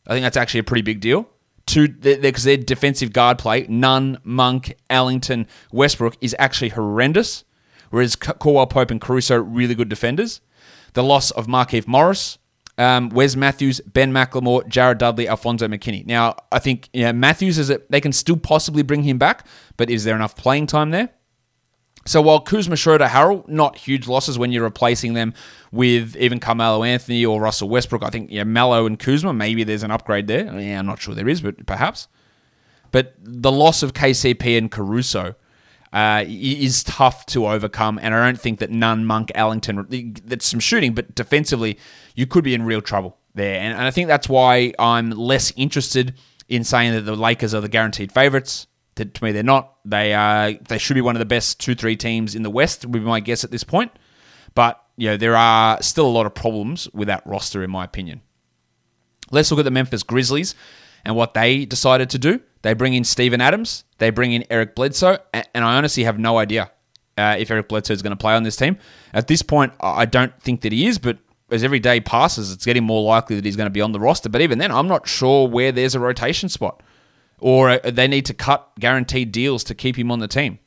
[0.06, 1.28] I think that's actually a pretty big deal.
[1.66, 7.44] Two, because their defensive guard play, Nunn, Monk, Ellington, Westbrook, is actually horrendous.
[7.88, 10.42] Whereas Caldwell Pope and Caruso, are really good defenders.
[10.92, 12.38] The loss of Markieff Morris,
[12.78, 16.06] um, Wes Matthews, Ben McLemore, Jared Dudley, Alfonzo McKinnie.
[16.06, 19.46] Now, I think you know, Matthews is a, they can still possibly bring him back,
[19.76, 21.10] but is there enough playing time there?
[22.06, 25.32] So while Kuzma, Schroeder, Harrell, not huge losses when you're replacing them
[25.72, 28.02] with even Carmelo Anthony or Russell Westbrook.
[28.02, 30.44] I think yeah, Melo and Kuzma, maybe there's an upgrade there.
[30.60, 32.08] Yeah, I'm not sure there is, but perhaps.
[32.90, 35.34] But the loss of KCP and Caruso
[35.94, 38.00] uh, is tough to overcome.
[38.02, 41.78] And I don't think that Nunn, Monk, Ellington, that's some shooting, but defensively,
[42.16, 43.60] you could be in real trouble there.
[43.60, 46.14] And, and I think that's why I'm less interested
[46.48, 48.66] in saying that the Lakers are the guaranteed favourites.
[48.96, 49.76] To, to, me, they're not.
[49.84, 50.52] They are.
[50.52, 52.84] They should be one of the best two, three teams in the West.
[52.84, 53.92] Would be my guess at this point.
[54.54, 57.84] But you know, there are still a lot of problems with that roster, in my
[57.84, 58.20] opinion.
[59.32, 60.54] Let's look at the Memphis Grizzlies
[61.04, 62.40] and what they decided to do.
[62.62, 63.84] They bring in Steven Adams.
[63.98, 65.18] They bring in Eric Bledsoe.
[65.32, 66.70] And I honestly have no idea
[67.18, 68.78] uh, if Eric Bledsoe is going to play on this team.
[69.12, 71.18] At this point, I don't think that he is, but
[71.50, 74.00] as every day passes, it's getting more likely that he's going to be on the
[74.00, 74.28] roster.
[74.28, 76.82] But even then, I'm not sure where there's a rotation spot.
[77.38, 80.58] Or uh, they need to cut guaranteed deals to keep him on the team.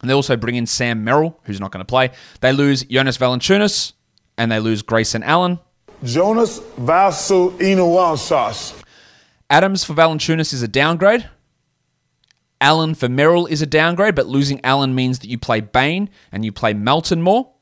[0.00, 2.10] And they also bring in Sam Merrill, who's not going to play.
[2.40, 3.92] They lose Jonas Valanciunas,
[4.38, 5.60] and they lose Grayson Allen.
[6.02, 8.79] Jonas Vasu Inuwansas.
[9.50, 11.28] Adams for Valanciunas is a downgrade.
[12.60, 16.44] Allen for Merrill is a downgrade, but losing Allen means that you play Bain and
[16.44, 17.52] you play Melton more.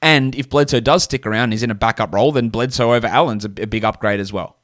[0.00, 3.06] And if Bledsoe does stick around and he's in a backup role, then Bledsoe over
[3.06, 4.56] Allen's a, big upgrade as well.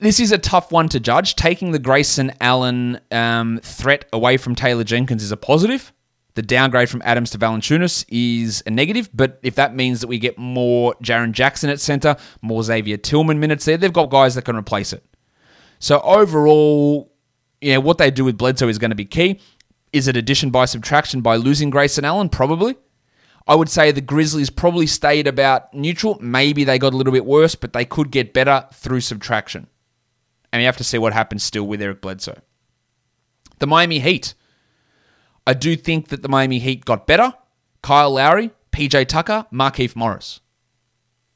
[0.00, 1.36] This is a tough one to judge.
[1.36, 5.92] Taking the Grayson Allen um, threat away from Taylor Jenkins is a positive.
[6.34, 10.20] The downgrade from Adams to Valanciunas is a negative, but if that means that we
[10.20, 14.42] get more Jaren Jackson at center, more Xavier Tillman minutes there, they've got guys that
[14.42, 15.02] can replace it.
[15.78, 17.12] So overall,
[17.60, 19.40] yeah, what they do with Bledsoe is going to be key.
[19.92, 22.28] Is it addition by subtraction by losing Grayson Allen?
[22.28, 22.76] Probably.
[23.46, 26.18] I would say the Grizzlies probably stayed about neutral.
[26.20, 29.68] Maybe they got a little bit worse, but they could get better through subtraction.
[30.52, 32.40] And you have to see what happens still with Eric Bledsoe.
[33.58, 34.34] The Miami Heat.
[35.46, 37.32] I do think that the Miami Heat got better.
[37.82, 40.40] Kyle Lowry, PJ Tucker, Markieff Morris.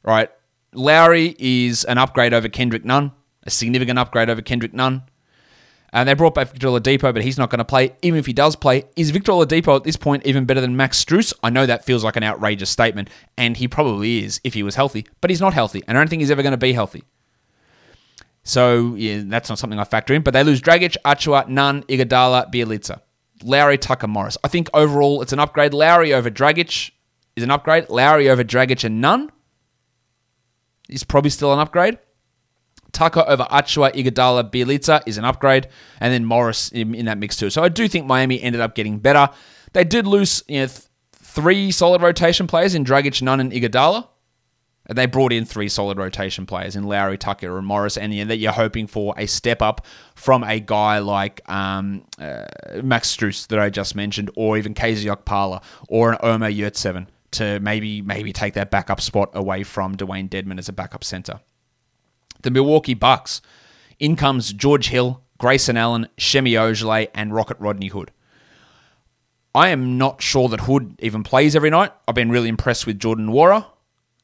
[0.02, 0.30] Right.
[0.74, 3.12] Lowry is an upgrade over Kendrick Nunn,
[3.44, 5.02] a significant upgrade over Kendrick Nunn.
[5.94, 7.94] And they brought back Victor Oladipo, but he's not going to play.
[8.00, 11.04] Even if he does play, is Victor Oladipo at this point even better than Max
[11.04, 11.34] Strus?
[11.42, 14.74] I know that feels like an outrageous statement, and he probably is if he was
[14.74, 17.04] healthy, but he's not healthy, and I don't think he's ever going to be healthy.
[18.44, 20.22] So yeah, that's not something I factor in.
[20.22, 23.00] But they lose Dragic, Achiuwa, Nunn, Iguodala, Bjelica,
[23.42, 24.38] Lowry, Tucker, Morris.
[24.42, 25.74] I think overall it's an upgrade.
[25.74, 26.90] Lowry over Dragic
[27.36, 27.88] is an upgrade.
[27.88, 29.30] Lowry over Dragic and Nunn
[30.88, 31.98] is probably still an upgrade.
[32.92, 35.68] Tucker over Achiuwa, Iguodala, Bjelica is an upgrade,
[36.00, 37.50] and then Morris in, in, that mix too.
[37.50, 39.30] So I do think Miami ended up getting better.
[39.72, 40.82] They did lose you know, th-
[41.14, 44.08] three solid rotation players in Dragic, Nunn, and Iguodala.
[44.86, 48.38] And they brought in three solid rotation players in Lowry, Tucker, and Morris, and that
[48.38, 52.44] you're hoping for a step up from a guy like um, uh,
[52.82, 57.60] Max Strus that I just mentioned, or even KZ Okpala, or an Omer Yurtseven to
[57.60, 61.40] maybe maybe take that backup spot away from Dewayne Dedmon as a backup center.
[62.42, 63.40] The Milwaukee Bucks.
[63.98, 68.10] In comes George Hill, Grayson Allen, Semi Ojeleye, and Rocket Rodney Hood.
[69.54, 71.92] I am not sure that Hood even plays every night.
[72.08, 73.66] I've been really impressed with Jordan Nwora.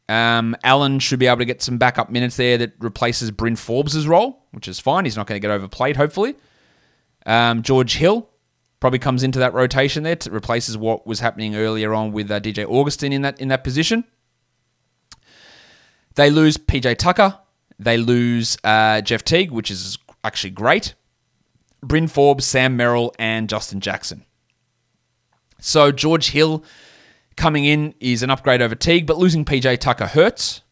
[0.09, 4.07] Um, Allen should be able to get some backup minutes there that replaces Bryn Forbes'
[4.07, 5.04] role, which is fine.
[5.04, 6.35] He's not going to get overplayed, hopefully.
[7.26, 8.28] Um, George Hill
[8.81, 12.40] probably comes into that rotation there to replaces what was happening earlier on with uh,
[12.40, 14.04] DJ Augustin in that in that position.
[16.14, 17.38] They lose PJ Tucker.
[17.79, 20.95] They lose uh, Jeff Teague, which is actually great.
[21.83, 24.25] Bryn Forbes, Sam Merrill, and Justin Jackson.
[25.61, 26.64] So George Hill
[27.37, 30.62] coming in is an upgrade over Teague, but losing PJ Tucker hurts.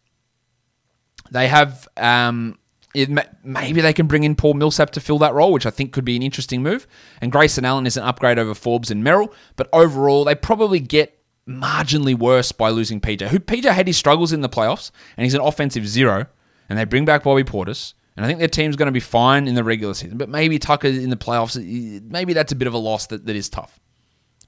[1.31, 2.59] They have um,
[2.97, 3.11] it,
[3.45, 6.05] maybe they can bring in Paul Millsap to fill that role, which I think could
[6.05, 6.87] be an interesting move.
[7.21, 11.19] And Grayson Allen is an upgrade over Forbes and Merrill, but overall they probably get
[11.47, 13.29] marginally worse by losing PJ.
[13.29, 16.27] Who PJ had his struggles in the playoffs, and he's an offensive zero.
[16.69, 19.47] And they bring back Bobby Portis, and I think their team's going to be fine
[19.47, 20.19] in the regular season.
[20.19, 21.57] But maybe Tucker in the playoffs,
[22.03, 23.79] maybe that's a bit of a loss that, that is tough.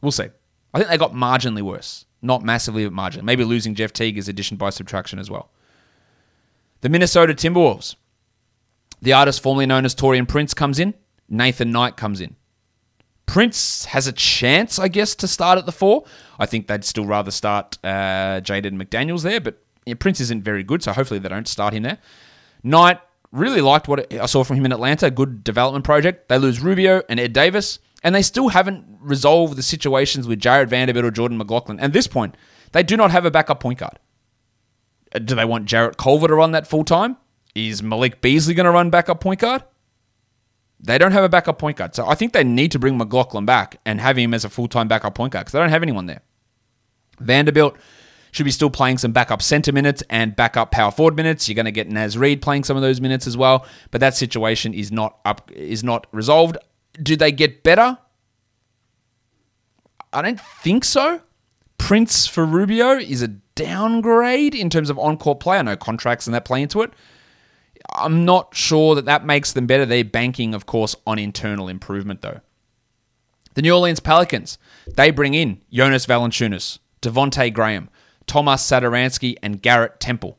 [0.01, 0.29] We'll see.
[0.75, 2.05] I think they got marginally worse.
[2.21, 3.23] Not massively, but marginally.
[3.23, 5.51] Maybe losing Jeff Teague is addition by subtraction as well.
[6.81, 7.95] The Minnesota Timberwolves.
[9.01, 10.95] The artist formerly known as Taurean Prince comes in.
[11.29, 12.37] Nathan Knight comes in.
[13.27, 16.05] Prince has a chance, I guess, to start at the four.
[16.39, 20.63] I think they'd still rather start uh, Jaden McDaniels there, but yeah, Prince isn't very
[20.63, 21.99] good, so hopefully they don't start him there.
[22.63, 23.01] Knight
[23.33, 25.11] really liked what I saw from him in Atlanta.
[25.11, 26.29] Good development project.
[26.29, 30.71] They lose Rubio and Ed Davis and they still haven't resolved the situations with Jarred
[30.71, 31.81] Vanderbilt or Jordan McLaughlin.
[31.81, 32.37] At this point,
[32.73, 33.99] they do not have a backup point guard.
[35.15, 37.17] Uh, do they want Jarrett Culver to run that full time?
[37.55, 39.65] Is Malik Beasley going to run backup point guard?
[40.81, 41.95] They don't have a backup point guard.
[41.95, 44.69] So I think they need to bring McLaughlin back and have him as a full
[44.69, 46.23] time backup point guard because they don't have anyone there.
[47.19, 47.77] Vanderbilt
[48.33, 51.49] should be still playing some backup center minutes and backup power forward minutes.
[51.49, 54.17] You're going to get Naz Reid playing some of those minutes as well, but that
[54.17, 56.57] situation is not up is not resolved.
[57.03, 57.99] Do they get better?
[60.13, 61.21] I don't think so.
[61.77, 65.59] Prince for Rubio is a downgrade in terms of on-court play.
[65.59, 66.93] I know contracts and that play into it.
[67.95, 69.87] I'm not sure that that makes them better.
[69.87, 72.41] They're banking, of course, on internal improvement, though.
[73.55, 77.89] The New Orleans Pelicans, they bring in Jonas Valanciunas, Devonte Graham,
[78.29, 80.39] Tomas Satoransky, and Garrett Temple.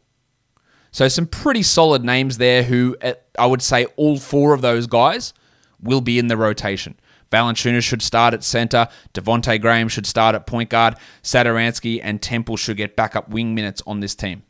[0.91, 2.97] So some pretty solid names there who,
[3.37, 5.33] I would say all four of those guys
[5.81, 6.99] will be in the rotation.
[7.31, 8.87] Valanciunas should start at center.
[9.13, 10.95] Devonte Graham should start at point guard.
[11.21, 14.43] Satoransky and Temple should get backup wing minutes on this team.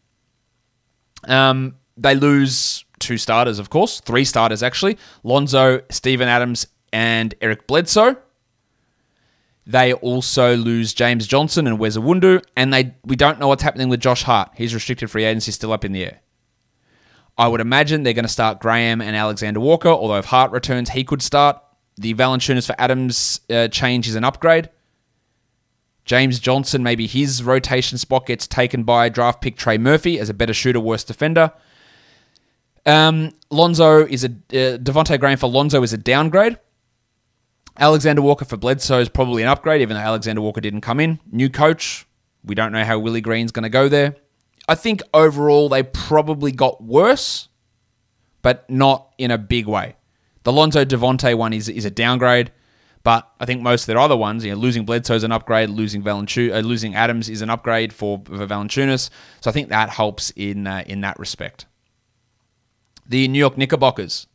[1.26, 4.98] Um, they lose two starters, of course, three starters actually.
[5.24, 8.16] Lonzo, Steven Adams, and Eric Bledsoe.
[9.70, 14.00] They also lose James Johnson and Wes and they we don't know what's happening with
[14.00, 14.50] Josh Hart.
[14.56, 16.22] He's restricted free agency still up in the air.
[17.38, 20.90] I would imagine they're going to start Graham and Alexander Walker, although if Hart returns,
[20.90, 21.62] he could start.
[21.98, 24.72] The Valanciunas for Adams uh, change is an upgrade.
[26.04, 30.34] James Johnson, maybe his rotation spot gets taken by draft pick Trey Murphy as a
[30.34, 31.54] better shooter, worse defender.
[32.88, 36.58] Um, Lonzo is a uh, Devonte Graham for Lonzo is a downgrade.
[37.78, 41.20] Alexander Walker for Bledsoe is probably an upgrade, even though Alexander Walker didn't come in.
[41.32, 42.06] New coach,
[42.44, 44.16] we don't know how Willie Green's going to go there.
[44.68, 47.48] I think overall they probably got worse,
[48.42, 49.96] but not in a big way.
[50.44, 52.52] The Lonzo Devonte one is is a downgrade,
[53.04, 55.70] but I think most of their other ones, you know, losing Bledsoe is an upgrade,
[55.70, 59.10] losing Valentu- uh, losing Adams is an upgrade for, for Valanciunas.
[59.42, 61.66] So I think that helps in uh, in that respect.
[63.08, 64.28] The New York Knickerbockers.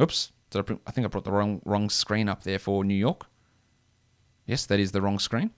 [0.00, 3.26] Oops, I, I think I brought the wrong wrong screen up there for New York.
[4.46, 5.50] Yes, that is the wrong screen.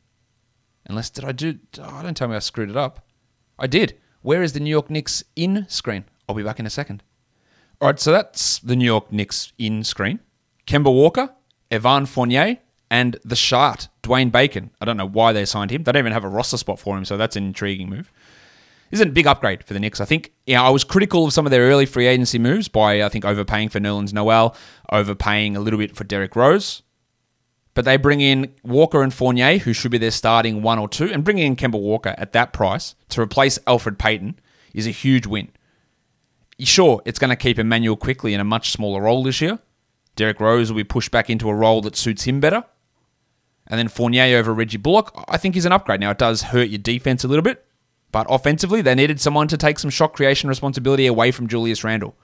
[0.86, 1.58] Unless did I do?
[1.80, 3.06] Oh, don't tell me I screwed it up.
[3.58, 3.98] I did.
[4.22, 6.04] Where is the New York Knicks in screen?
[6.28, 7.02] I'll be back in a second.
[7.80, 10.20] All right, so that's the New York Knicks in screen.
[10.66, 11.30] Kemba Walker,
[11.70, 12.58] Evan Fournier,
[12.90, 14.70] and the Shart, Dwayne Bacon.
[14.80, 15.82] I don't know why they signed him.
[15.82, 18.12] They don't even have a roster spot for him, so that's an intriguing move.
[18.94, 20.00] This is a big upgrade for the Knicks.
[20.00, 23.02] I think, yeah, I was critical of some of their early free agency moves by,
[23.02, 24.54] I think, overpaying for Nerlens Noel,
[24.92, 26.82] overpaying a little bit for Derrick Rose.
[27.74, 31.06] But they bring in Walker and Fournier, who should be their starting one or two,
[31.06, 34.38] and bringing in Kemba Walker at that price to replace Alfred Payton
[34.72, 35.50] is a huge win.
[36.60, 39.58] Sure, it's going to keep Immanuel Quickley in a much smaller role this year.
[40.14, 42.62] Derrick Rose will be pushed back into a role that suits him better.
[43.66, 45.98] And then Fournier over Reggie Bullock, I think is an upgrade.
[45.98, 47.66] Now, it does hurt your defense a little bit,
[48.14, 52.14] but offensively, they needed someone to take some shot creation responsibility away from Julius Randle.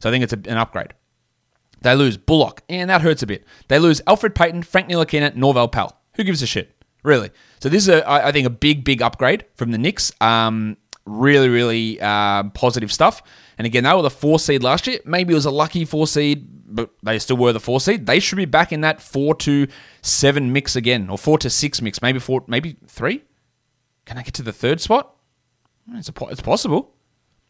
[0.00, 0.94] So I think it's a, an upgrade.
[1.82, 3.44] They lose Bullock, and that hurts a bit.
[3.68, 6.00] They lose Alfred Payton, Frank Ntilikina, Norvel Pelle.
[6.14, 7.30] Who gives a shit, really?
[7.60, 10.12] So this is, a, I think, a big, big upgrade from the Knicks.
[10.18, 13.22] Um, really, really uh, positive stuff.
[13.58, 15.00] And again, they were the four seed last year.
[15.04, 18.06] Maybe it was a lucky four seed, but they still were the four seed.
[18.06, 19.66] They should be back in that four to
[20.00, 22.00] seven mix again, or four to six mix.
[22.00, 23.24] Maybe four, maybe three.
[24.06, 25.13] Can I get to the third spot?
[25.92, 26.94] It's, it's possible.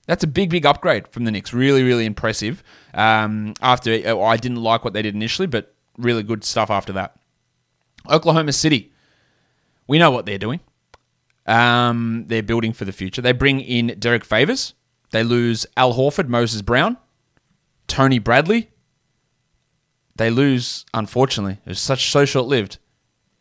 [0.07, 1.53] That's a big, big upgrade from the Knicks.
[1.53, 2.63] Really, really impressive.
[2.93, 6.93] Um, after uh, I didn't like what they did initially, but really good stuff after
[6.93, 7.17] that.
[8.11, 8.93] Oklahoma City.
[9.87, 10.61] We know what they're doing.
[11.47, 13.23] Um, they're building for the future.
[13.23, 14.75] They bring in Derrick Favors.
[15.11, 16.97] They lose Al Horford, Moses Brown,
[17.87, 18.71] Tony Bradley.
[20.17, 22.79] They lose, unfortunately, it was such so short lived.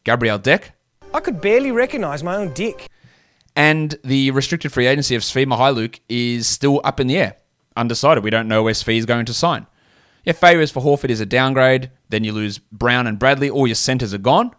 [0.04, 0.76] Gabriel Deck.
[1.14, 2.90] I could barely recognize my own dick.
[3.56, 7.36] And the restricted free agency of Svi Mykhailiuk is still up in the air,
[7.76, 8.24] undecided.
[8.24, 9.68] We don't know where Svi is going to sign.
[10.26, 13.50] If favors for Horford is a downgrade, then you lose Brown and Bradley.
[13.50, 14.52] All your centers are gone.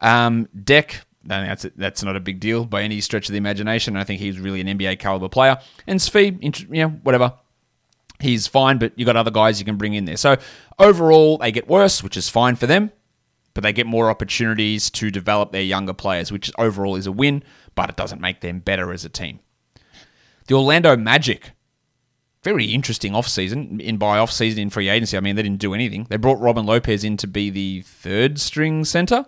[0.00, 3.96] Um, Deck, that's that's not a big deal by any stretch of the imagination.
[3.96, 5.58] I think he's really an NBA caliber player.
[5.86, 6.42] And Svi,
[6.74, 7.34] you know, whatever,
[8.18, 8.78] he's fine.
[8.78, 10.16] But you got other guys you can bring in there.
[10.16, 10.36] So
[10.78, 12.90] overall, they get worse, which is fine for them.
[13.52, 17.42] But they get more opportunities to develop their younger players, which overall is a win
[17.80, 19.40] but it doesn't make them better as a team.
[20.48, 21.52] The Orlando Magic,
[22.42, 23.80] very interesting offseason.
[23.80, 26.06] In by offseason in free agency, I mean they didn't do anything.
[26.10, 29.24] They brought Robin Lopez in to be the third string center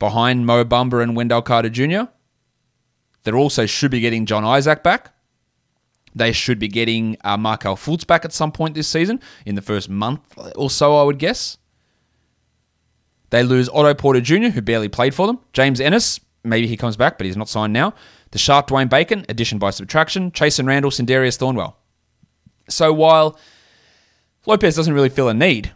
[0.00, 2.10] behind Mo Bamba and Wendell Carter Jr.
[3.22, 5.14] They also should be getting John Isaac back.
[6.12, 9.62] They should be getting uh, Markelle Fultz back at some point this season, in the
[9.62, 10.20] first month
[10.56, 11.58] or so, I would guess.
[13.30, 15.38] They lose Otto Porter Jr., who barely played for them.
[15.52, 17.94] James Ennis, maybe he comes back, but he's not signed now.
[18.30, 20.30] The Sharp Dwayne Bacon, addition by subtraction.
[20.30, 21.74] Chasson Randle, Sindarius Thornwell.
[22.68, 23.38] So while
[24.46, 25.72] Lopez doesn't really feel a need,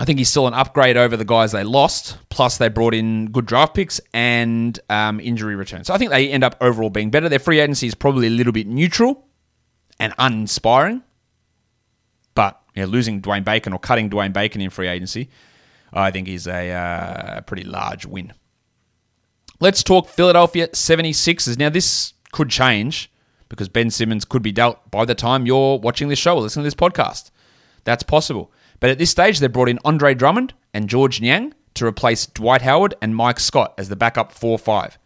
[0.00, 2.18] I think he's still an upgrade over the guys they lost.
[2.28, 5.86] Plus, they brought in good draft picks and um, injury returns.
[5.86, 7.28] So I think they end up overall being better.
[7.28, 9.26] Their free agency is probably a little bit neutral
[10.00, 11.02] and uninspiring.
[12.34, 15.30] But losing Dwayne Bacon or cutting Dwayne Bacon in free agency,
[15.92, 18.32] I think is a uh, pretty large win.
[19.60, 21.58] Let's talk Philadelphia 76ers.
[21.58, 23.10] Now, this could change
[23.48, 26.64] because Ben Simmons could be dealt by the time you're watching this show or listening
[26.64, 27.30] to this podcast.
[27.84, 28.52] That's possible.
[28.80, 32.62] But at this stage, they brought in Andre Drummond and Georges Niang to replace Dwight
[32.62, 34.98] Howard and Mike Scott as the backup 4 5.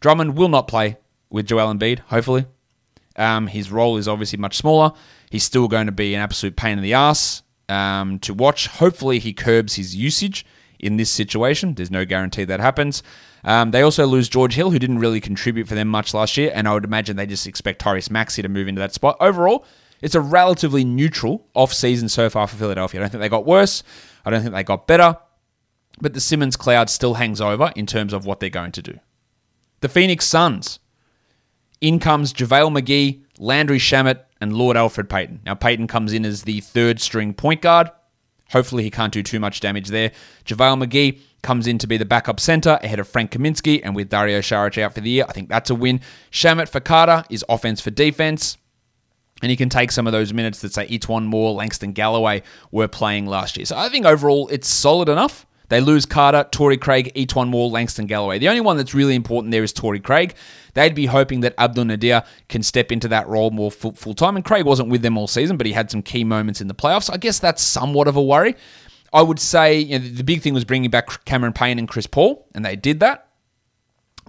[0.00, 0.96] Drummond will not play
[1.30, 2.46] with Joel Embiid, hopefully.
[3.16, 4.92] Um, his role is obviously much smaller.
[5.30, 8.68] He's still going to be an absolute pain in the ass um, to watch.
[8.68, 10.46] Hopefully, he curbs his usage
[10.78, 11.74] in this situation.
[11.74, 13.02] There's no guarantee that happens.
[13.44, 16.50] Um, they also lose George Hill, who didn't really contribute for them much last year,
[16.54, 19.16] and I would imagine they just expect Tyrese Maxey to move into that spot.
[19.20, 19.64] Overall,
[20.02, 23.00] it's a relatively neutral off season so far for Philadelphia.
[23.00, 23.82] I don't think they got worse.
[24.24, 25.16] I don't think they got better.
[26.00, 28.98] but the Simmons cloud still hangs over in terms of what they're going to do.
[29.80, 30.78] The Phoenix Suns.
[31.80, 35.40] In comes JaVale McGee, Landry Shamet, and Lord Alfred Payton.
[35.44, 37.90] Now, Payton comes in as the third string point guard.
[38.50, 40.12] Hopefully, he can't do too much damage there.
[40.44, 44.08] JaVale McGee comes in to be the backup center ahead of Frank Kaminsky, and with
[44.08, 46.00] Dario Saric out for the year, I think that's a win.
[46.30, 48.56] Shamet for Carter is offense for defense.
[49.40, 52.42] And he can take some of those minutes that, say, E'Twaun Moore, Langston Galloway
[52.72, 53.66] were playing last year.
[53.66, 55.46] So I think overall it's solid enough.
[55.68, 58.38] They lose Carter, Torrey Craig, E'Twaun Wall, Langston Galloway.
[58.38, 60.34] The only one that's really important there is Torrey Craig.
[60.74, 64.36] They'd be hoping that Abdel Nader can step into that role more full, time.
[64.36, 66.74] And Craig wasn't with them all season, but he had some key moments in the
[66.74, 67.12] playoffs.
[67.12, 68.54] I guess that's somewhat of a worry.
[69.12, 72.06] I would say you know, the big thing was bringing back Cameron Payne and Chris
[72.06, 73.26] Paul, and they did that.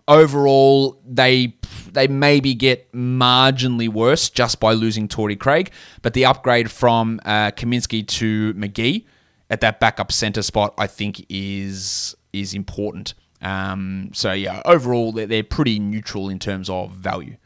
[0.07, 1.55] Overall, they
[1.91, 5.71] they maybe get marginally worse just by losing Torrey Craig,
[6.01, 9.05] but the upgrade from uh, Kaminsky to McGee
[9.49, 13.13] at that backup center spot, I think, is is important.
[13.41, 17.37] Um, so yeah, overall they're, they're pretty neutral in terms of value.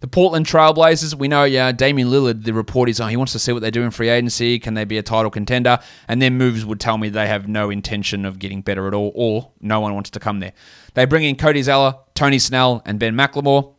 [0.00, 3.38] The Portland Trailblazers, we know, yeah, Damian Lillard, the report is, oh, he wants to
[3.38, 4.58] see what they do in free agency.
[4.58, 5.78] Can they be a title contender?
[6.08, 9.12] And their moves would tell me they have no intention of getting better at all,
[9.14, 10.52] or no one wants to come there.
[10.92, 13.74] They bring in Cody Zeller, Tony Snell, and Ben McLemore.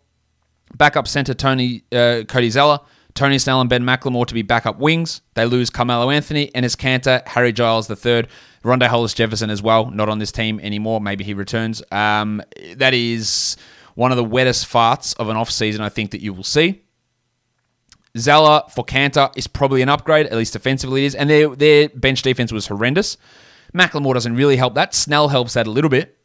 [0.76, 2.80] Backup center Tony uh, Cody Zeller,
[3.16, 5.22] Tony Snell, and Ben McLemore to be backup wings.
[5.34, 8.28] They lose Carmelo Anthony, Enes Kanter, Harry Giles III,
[8.63, 10.99] Rondae Hollis Jefferson as well, not on this team anymore.
[10.99, 11.82] Maybe he returns.
[11.91, 12.43] Um,
[12.76, 13.55] that is
[13.95, 16.82] one of the wettest farts of an off season I think that you will see.
[18.18, 21.89] Zeller for Kanter is probably an upgrade, at least defensively it is, and their their
[21.89, 23.18] bench defense was horrendous.
[23.74, 24.93] McLemore doesn't really help that.
[24.93, 26.18] Snell helps that a little bit,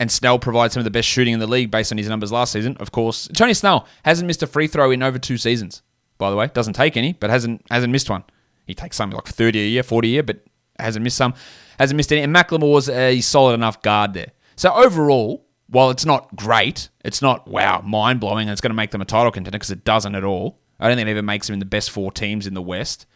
[0.00, 2.32] and Snell provides some of the best shooting in the league based on his numbers
[2.32, 2.76] last season.
[2.78, 5.82] Of course, Tony Snell hasn't missed a free throw in over two seasons.
[6.18, 8.24] By the way, doesn't take any, but hasn't hasn't missed one.
[8.66, 10.44] He takes something like thirty a year, forty a year, but
[10.78, 11.34] hasn't missed some.
[11.78, 12.22] Hasn't missed any.
[12.22, 14.32] And McLemore's a solid enough guard there.
[14.56, 18.76] So overall, while it's not great, it's not wow, mind blowing, and it's going to
[18.76, 20.58] make them a title contender because it doesn't at all.
[20.80, 23.06] I don't think it even makes them in the best four teams in the West.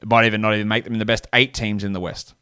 [0.00, 2.34] It might even not even make them in the best eight teams in the West.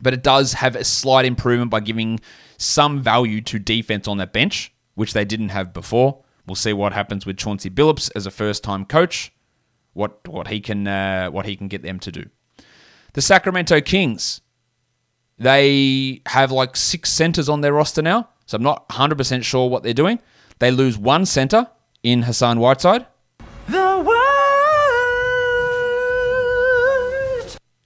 [0.00, 2.20] But it does have a slight improvement by giving
[2.56, 6.22] some value to defense on that bench, which they didn't have before.
[6.48, 9.32] We'll see what happens with Chauncey Billups as a first-time coach.
[9.92, 12.24] What what he can uh, what he can get them to do.
[13.12, 14.40] The Sacramento Kings
[15.38, 19.84] they have like six centers on their roster now, so I'm not 100% sure what
[19.84, 20.18] they're doing.
[20.58, 21.68] They lose one center
[22.02, 23.06] in Hassan Whiteside.
[23.68, 24.18] The world.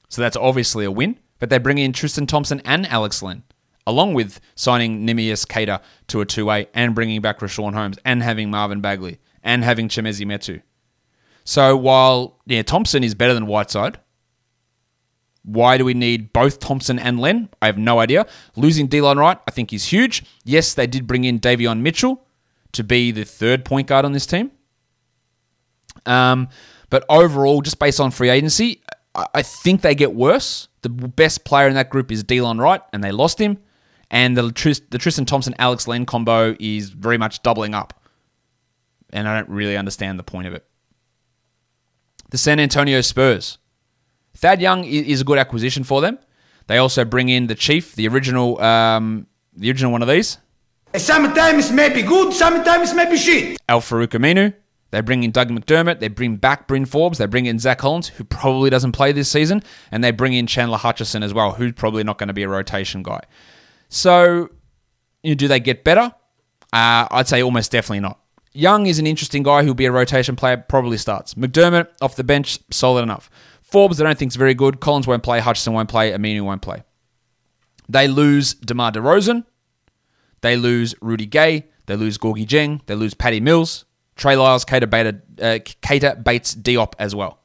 [0.09, 3.43] So that's obviously a win, but they bring in Tristan Thompson and Alex Len,
[3.87, 8.51] along with signing Neemias Queta to a two-way and bringing back Richaun Holmes and having
[8.51, 10.63] Marvin Bagley and having Chimezie Metu.
[11.45, 13.99] So while yeah, Thompson is better than Whiteside,
[15.45, 17.49] why do we need both Thompson and Len?
[17.61, 18.27] I have no idea.
[18.55, 20.25] Losing Delon Wright, I think, is huge.
[20.45, 22.25] Yes, they did bring in Davion Mitchell
[22.73, 24.53] to be the third point guard on this team.
[26.07, 26.49] Um,
[26.91, 28.83] but overall, just based on free agency,
[29.15, 30.69] I think they get worse.
[30.83, 33.59] The best player in that group is Delon Wright, and they lost him.
[34.13, 34.43] And the,
[34.91, 37.99] the Tristan Thompson Alex Len combo is very much doubling up.
[39.11, 40.67] And I don't really understand the point of it.
[42.31, 43.59] The San Antonio Spurs.
[44.37, 46.19] Thad Young is a good acquisition for them.
[46.67, 50.39] They also bring in the chief, the original, um, the original one of these.
[50.95, 53.59] Sometimes it may be good, sometimes it may be shit.
[53.69, 54.55] Al Farouq Aminu.
[54.91, 56.01] They bring in Doug McDermott.
[56.01, 57.17] They bring back Bryn Forbes.
[57.17, 59.63] They bring in Zach Collins, who probably doesn't play this season.
[59.91, 62.49] And they bring in Chandler Hutchison as well, who's probably not going to be a
[62.49, 63.21] rotation guy.
[63.93, 64.49] So,
[65.23, 66.15] you know, do they get better?
[66.73, 68.19] Uh, I'd say almost definitely not.
[68.55, 71.35] Young is an interesting guy who'll be a rotation player, probably starts.
[71.35, 73.29] McDermott off the bench, solid enough.
[73.61, 74.81] Forbes, I don't think is very good.
[74.81, 75.41] Collins won't play.
[75.41, 76.11] Hutchison won't play.
[76.11, 76.85] Aminu won't play.
[77.87, 79.45] They lose DeMar DeRozan.
[80.41, 81.67] They lose Rudy Gay.
[81.85, 82.81] They lose Gorgui Dieng.
[82.87, 83.85] They lose Patty Mills.
[84.17, 87.41] Trey Lyles, Keita, Beta, uh, Keita Bates Diop as well.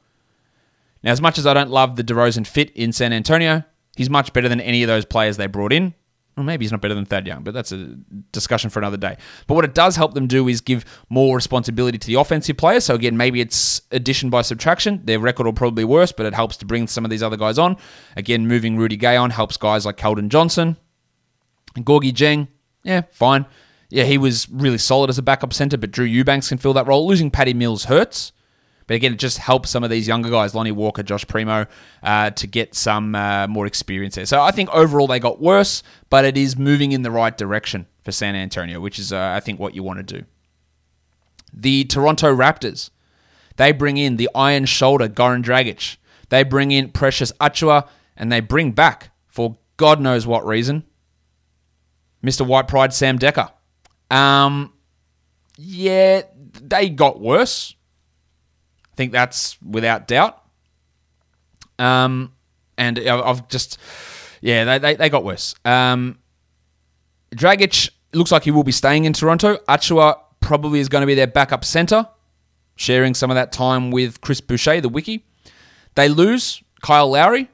[1.02, 3.64] Now, as much as I don't love the DeRozan fit in San Antonio,
[3.96, 5.94] he's much better than any of those players they brought in.
[6.38, 7.96] Well, maybe he's not better than Thad Young, but that's a
[8.30, 9.16] discussion for another day.
[9.48, 12.84] But what it does help them do is give more responsibility to the offensive players.
[12.84, 15.00] So again, maybe it's addition by subtraction.
[15.04, 17.36] Their record will probably be worse, but it helps to bring some of these other
[17.36, 17.76] guys on.
[18.14, 20.76] Again, moving Rudy Gay on helps guys like Keldon Johnson.
[21.74, 22.46] And Gorgui Dieng,
[22.84, 23.44] yeah, fine.
[23.90, 26.86] Yeah, he was really solid as a backup center, but Drew Eubanks can fill that
[26.86, 27.04] role.
[27.08, 28.30] Losing Patty Mills hurts.
[28.88, 31.66] But again, it just helps some of these younger guys, Lonnie Walker, Josh Primo,
[32.02, 34.24] uh, to get some uh, more experience there.
[34.26, 37.86] So I think overall they got worse, but it is moving in the right direction
[38.02, 40.24] for San Antonio, which is, uh, I think, what you want to do.
[41.52, 42.88] The Toronto Raptors,
[43.56, 45.98] they bring in the Iron Shoulder, Goran Dragic.
[46.30, 47.86] They bring in Precious Achiuwa,
[48.16, 50.84] and they bring back for God knows what reason.
[52.24, 52.44] Mr.
[52.46, 53.50] White Pride, Sam Dekker.
[54.10, 54.72] Um,
[55.56, 56.22] yeah,
[56.60, 57.74] they got worse.
[58.98, 60.42] Think that's without doubt.
[61.78, 62.32] Um,
[62.76, 63.78] and I've just,
[64.40, 65.54] yeah, they, they, they got worse.
[65.64, 66.18] Um,
[67.32, 69.58] Dragic looks like he will be staying in Toronto.
[69.68, 72.08] Achiuwa probably is going to be their backup center,
[72.74, 75.24] sharing some of that time with Chris Boucher, the wiki.
[75.94, 77.48] They lose Kyle Lowry,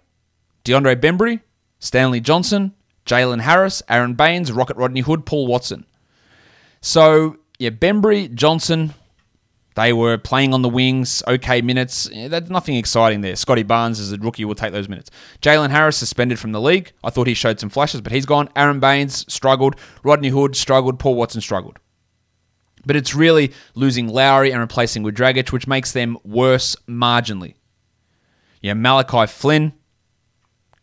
[0.65, 1.41] DeAndre Bembry,
[1.79, 2.73] Stanley Johnson,
[3.05, 5.85] Jalen Harris, Aaron Baynes, Rocket Rodney Hood, Paul Watson.
[6.81, 8.95] So, yeah, Bembry, Johnson,
[9.75, 12.09] they were playing on the wings, okay minutes.
[12.13, 13.35] There's nothing exciting there.
[13.35, 15.11] Scottie Barnes, as a rookie, will take those minutes.
[15.43, 16.93] Jalen Harris suspended from the league.
[17.03, 18.49] I thought he showed some flashes, but he's gone.
[18.55, 19.75] Aaron Baynes struggled.
[20.05, 21.01] Rodney Hood struggled.
[21.01, 21.79] Paul Watson struggled.
[22.87, 27.55] But it's really losing Lowry and replacing with Dragic, which makes them worse marginally.
[28.61, 29.73] Yeah, Malachi Flynn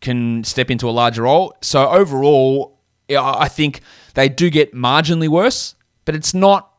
[0.00, 1.56] can step into a larger role.
[1.62, 3.80] So overall, I think
[4.14, 6.71] they do get marginally worse, but it's not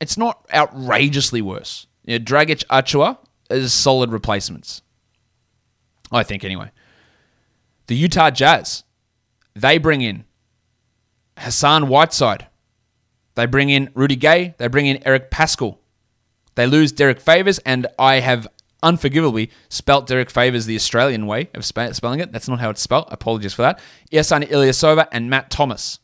[0.00, 1.86] it's not outrageously worse.
[2.04, 3.18] You know, Dragic Achiuwa
[3.50, 4.82] is solid replacements.
[6.12, 6.70] I think anyway.
[7.86, 8.84] The Utah Jazz,
[9.54, 10.24] they bring in
[11.38, 12.46] Hassan Whiteside.
[13.34, 14.54] They bring in Rudy Gay.
[14.58, 15.78] They bring in Eric Paschall.
[16.54, 18.48] They lose Derek Favors, and I have
[18.82, 22.32] unforgivably spelt Derek Favors the Australian way of spelling it.
[22.32, 23.06] That's not how it's spelled.
[23.08, 23.80] Apologies for that.
[24.12, 25.98] Ersan Ilyasova and Matt Thomas.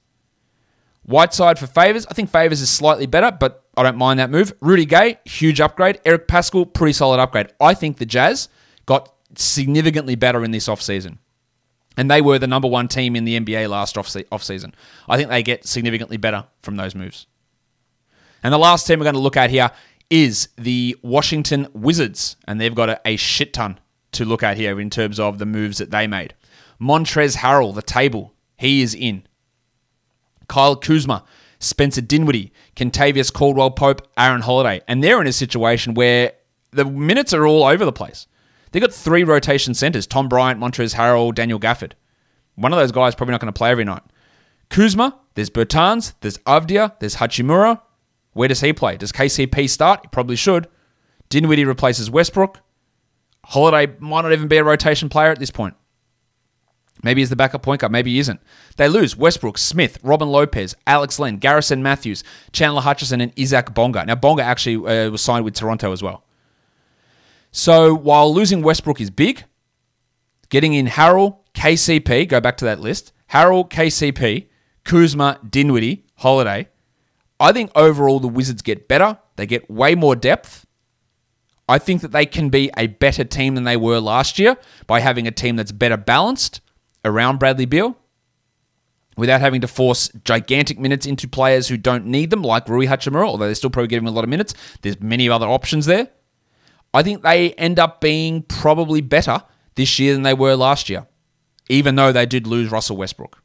[1.04, 2.06] Whiteside for Favors.
[2.06, 4.52] I think Favors is slightly better, but I don't mind that move.
[4.60, 6.00] Rudy Gay, huge upgrade.
[6.04, 7.48] Eric Paschall, pretty solid upgrade.
[7.60, 8.48] I think the Jazz
[8.86, 11.18] got significantly better in this offseason.
[11.96, 14.72] And they were the number one team in the NBA last off offseason.
[15.08, 17.26] I think they get significantly better from those moves.
[18.42, 19.70] And the last team we're going to look at here
[20.10, 22.36] is the Washington Wizards.
[22.46, 23.78] And they've got a, a shit ton
[24.12, 26.34] to look at here in terms of the moves that they made.
[26.80, 29.26] Montrezl Harrell, the table, he is in.
[30.48, 31.24] Kyle Kuzma,
[31.62, 34.82] Spencer Dinwiddie, Kentavious Caldwell Pope, Aaron Holiday.
[34.88, 36.32] And they're in a situation where
[36.72, 38.26] the minutes are all over the place.
[38.70, 41.92] They've got three rotation centers Tom Bryant, Montrezl Harrell, Daniel Gafford.
[42.56, 44.02] One of those guys probably not going to play every night.
[44.70, 47.80] Kuzma, there's Bertans, there's Avdija, there's Hachimura.
[48.32, 48.96] Where does he play?
[48.96, 50.00] Does KCP start?
[50.02, 50.66] He probably should.
[51.28, 52.60] Dinwiddie replaces Westbrook.
[53.44, 55.74] Holiday might not even be a rotation player at this point.
[57.02, 57.92] Maybe he's the backup point guard.
[57.92, 58.40] Maybe he isn't.
[58.76, 62.22] They lose Westbrook, Smith, Robin Lopez, Alex Len, Garrison Matthews,
[62.52, 64.04] Chandler Hutchison, and Isaac Bonga.
[64.04, 66.24] Now, Bonga actually uh, was signed with Toronto as well.
[67.50, 69.44] So while losing Westbrook is big,
[70.48, 74.46] getting in Harrell, KCP, go back to that list, Harrell, KCP,
[74.84, 76.68] Kuzma, Dinwiddie, Holiday,
[77.38, 79.18] I think overall the Wizards get better.
[79.36, 80.64] They get way more depth.
[81.68, 85.00] I think that they can be a better team than they were last year by
[85.00, 86.60] having a team that's better balanced
[87.04, 87.96] around Bradley Beal
[89.16, 93.26] without having to force gigantic minutes into players who don't need them, like Rui Hachimura,
[93.26, 94.54] although they're still probably getting a lot of minutes.
[94.80, 96.08] There's many other options there.
[96.94, 99.42] I think they end up being probably better
[99.74, 101.06] this year than they were last year,
[101.68, 103.42] even though they did lose Russell Westbrook.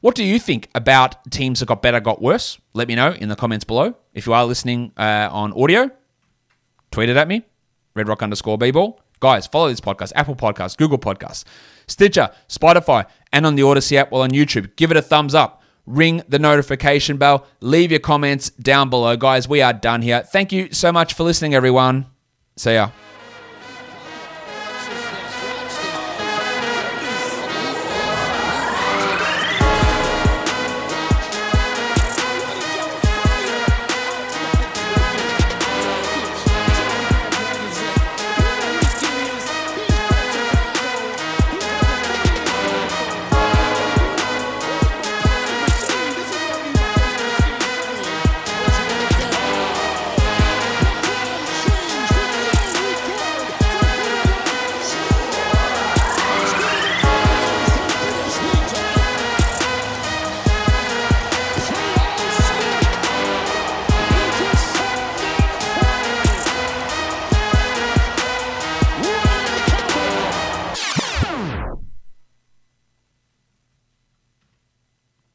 [0.00, 2.58] What do you think about teams that got better, got worse?
[2.72, 3.94] Let me know in the comments below.
[4.14, 5.90] If you are listening uh, on audio,
[6.90, 7.44] tweet it at me,
[7.94, 8.99] redrock underscore b-ball.
[9.20, 11.44] Guys, follow this podcast, Apple Podcasts, Google Podcasts,
[11.86, 14.74] Stitcher, Spotify, and on the Odyssey app while on YouTube.
[14.76, 15.62] Give it a thumbs up.
[15.86, 17.46] Ring the notification bell.
[17.60, 19.16] Leave your comments down below.
[19.16, 20.22] Guys, we are done here.
[20.22, 22.06] Thank you so much for listening, everyone.
[22.56, 22.90] See ya.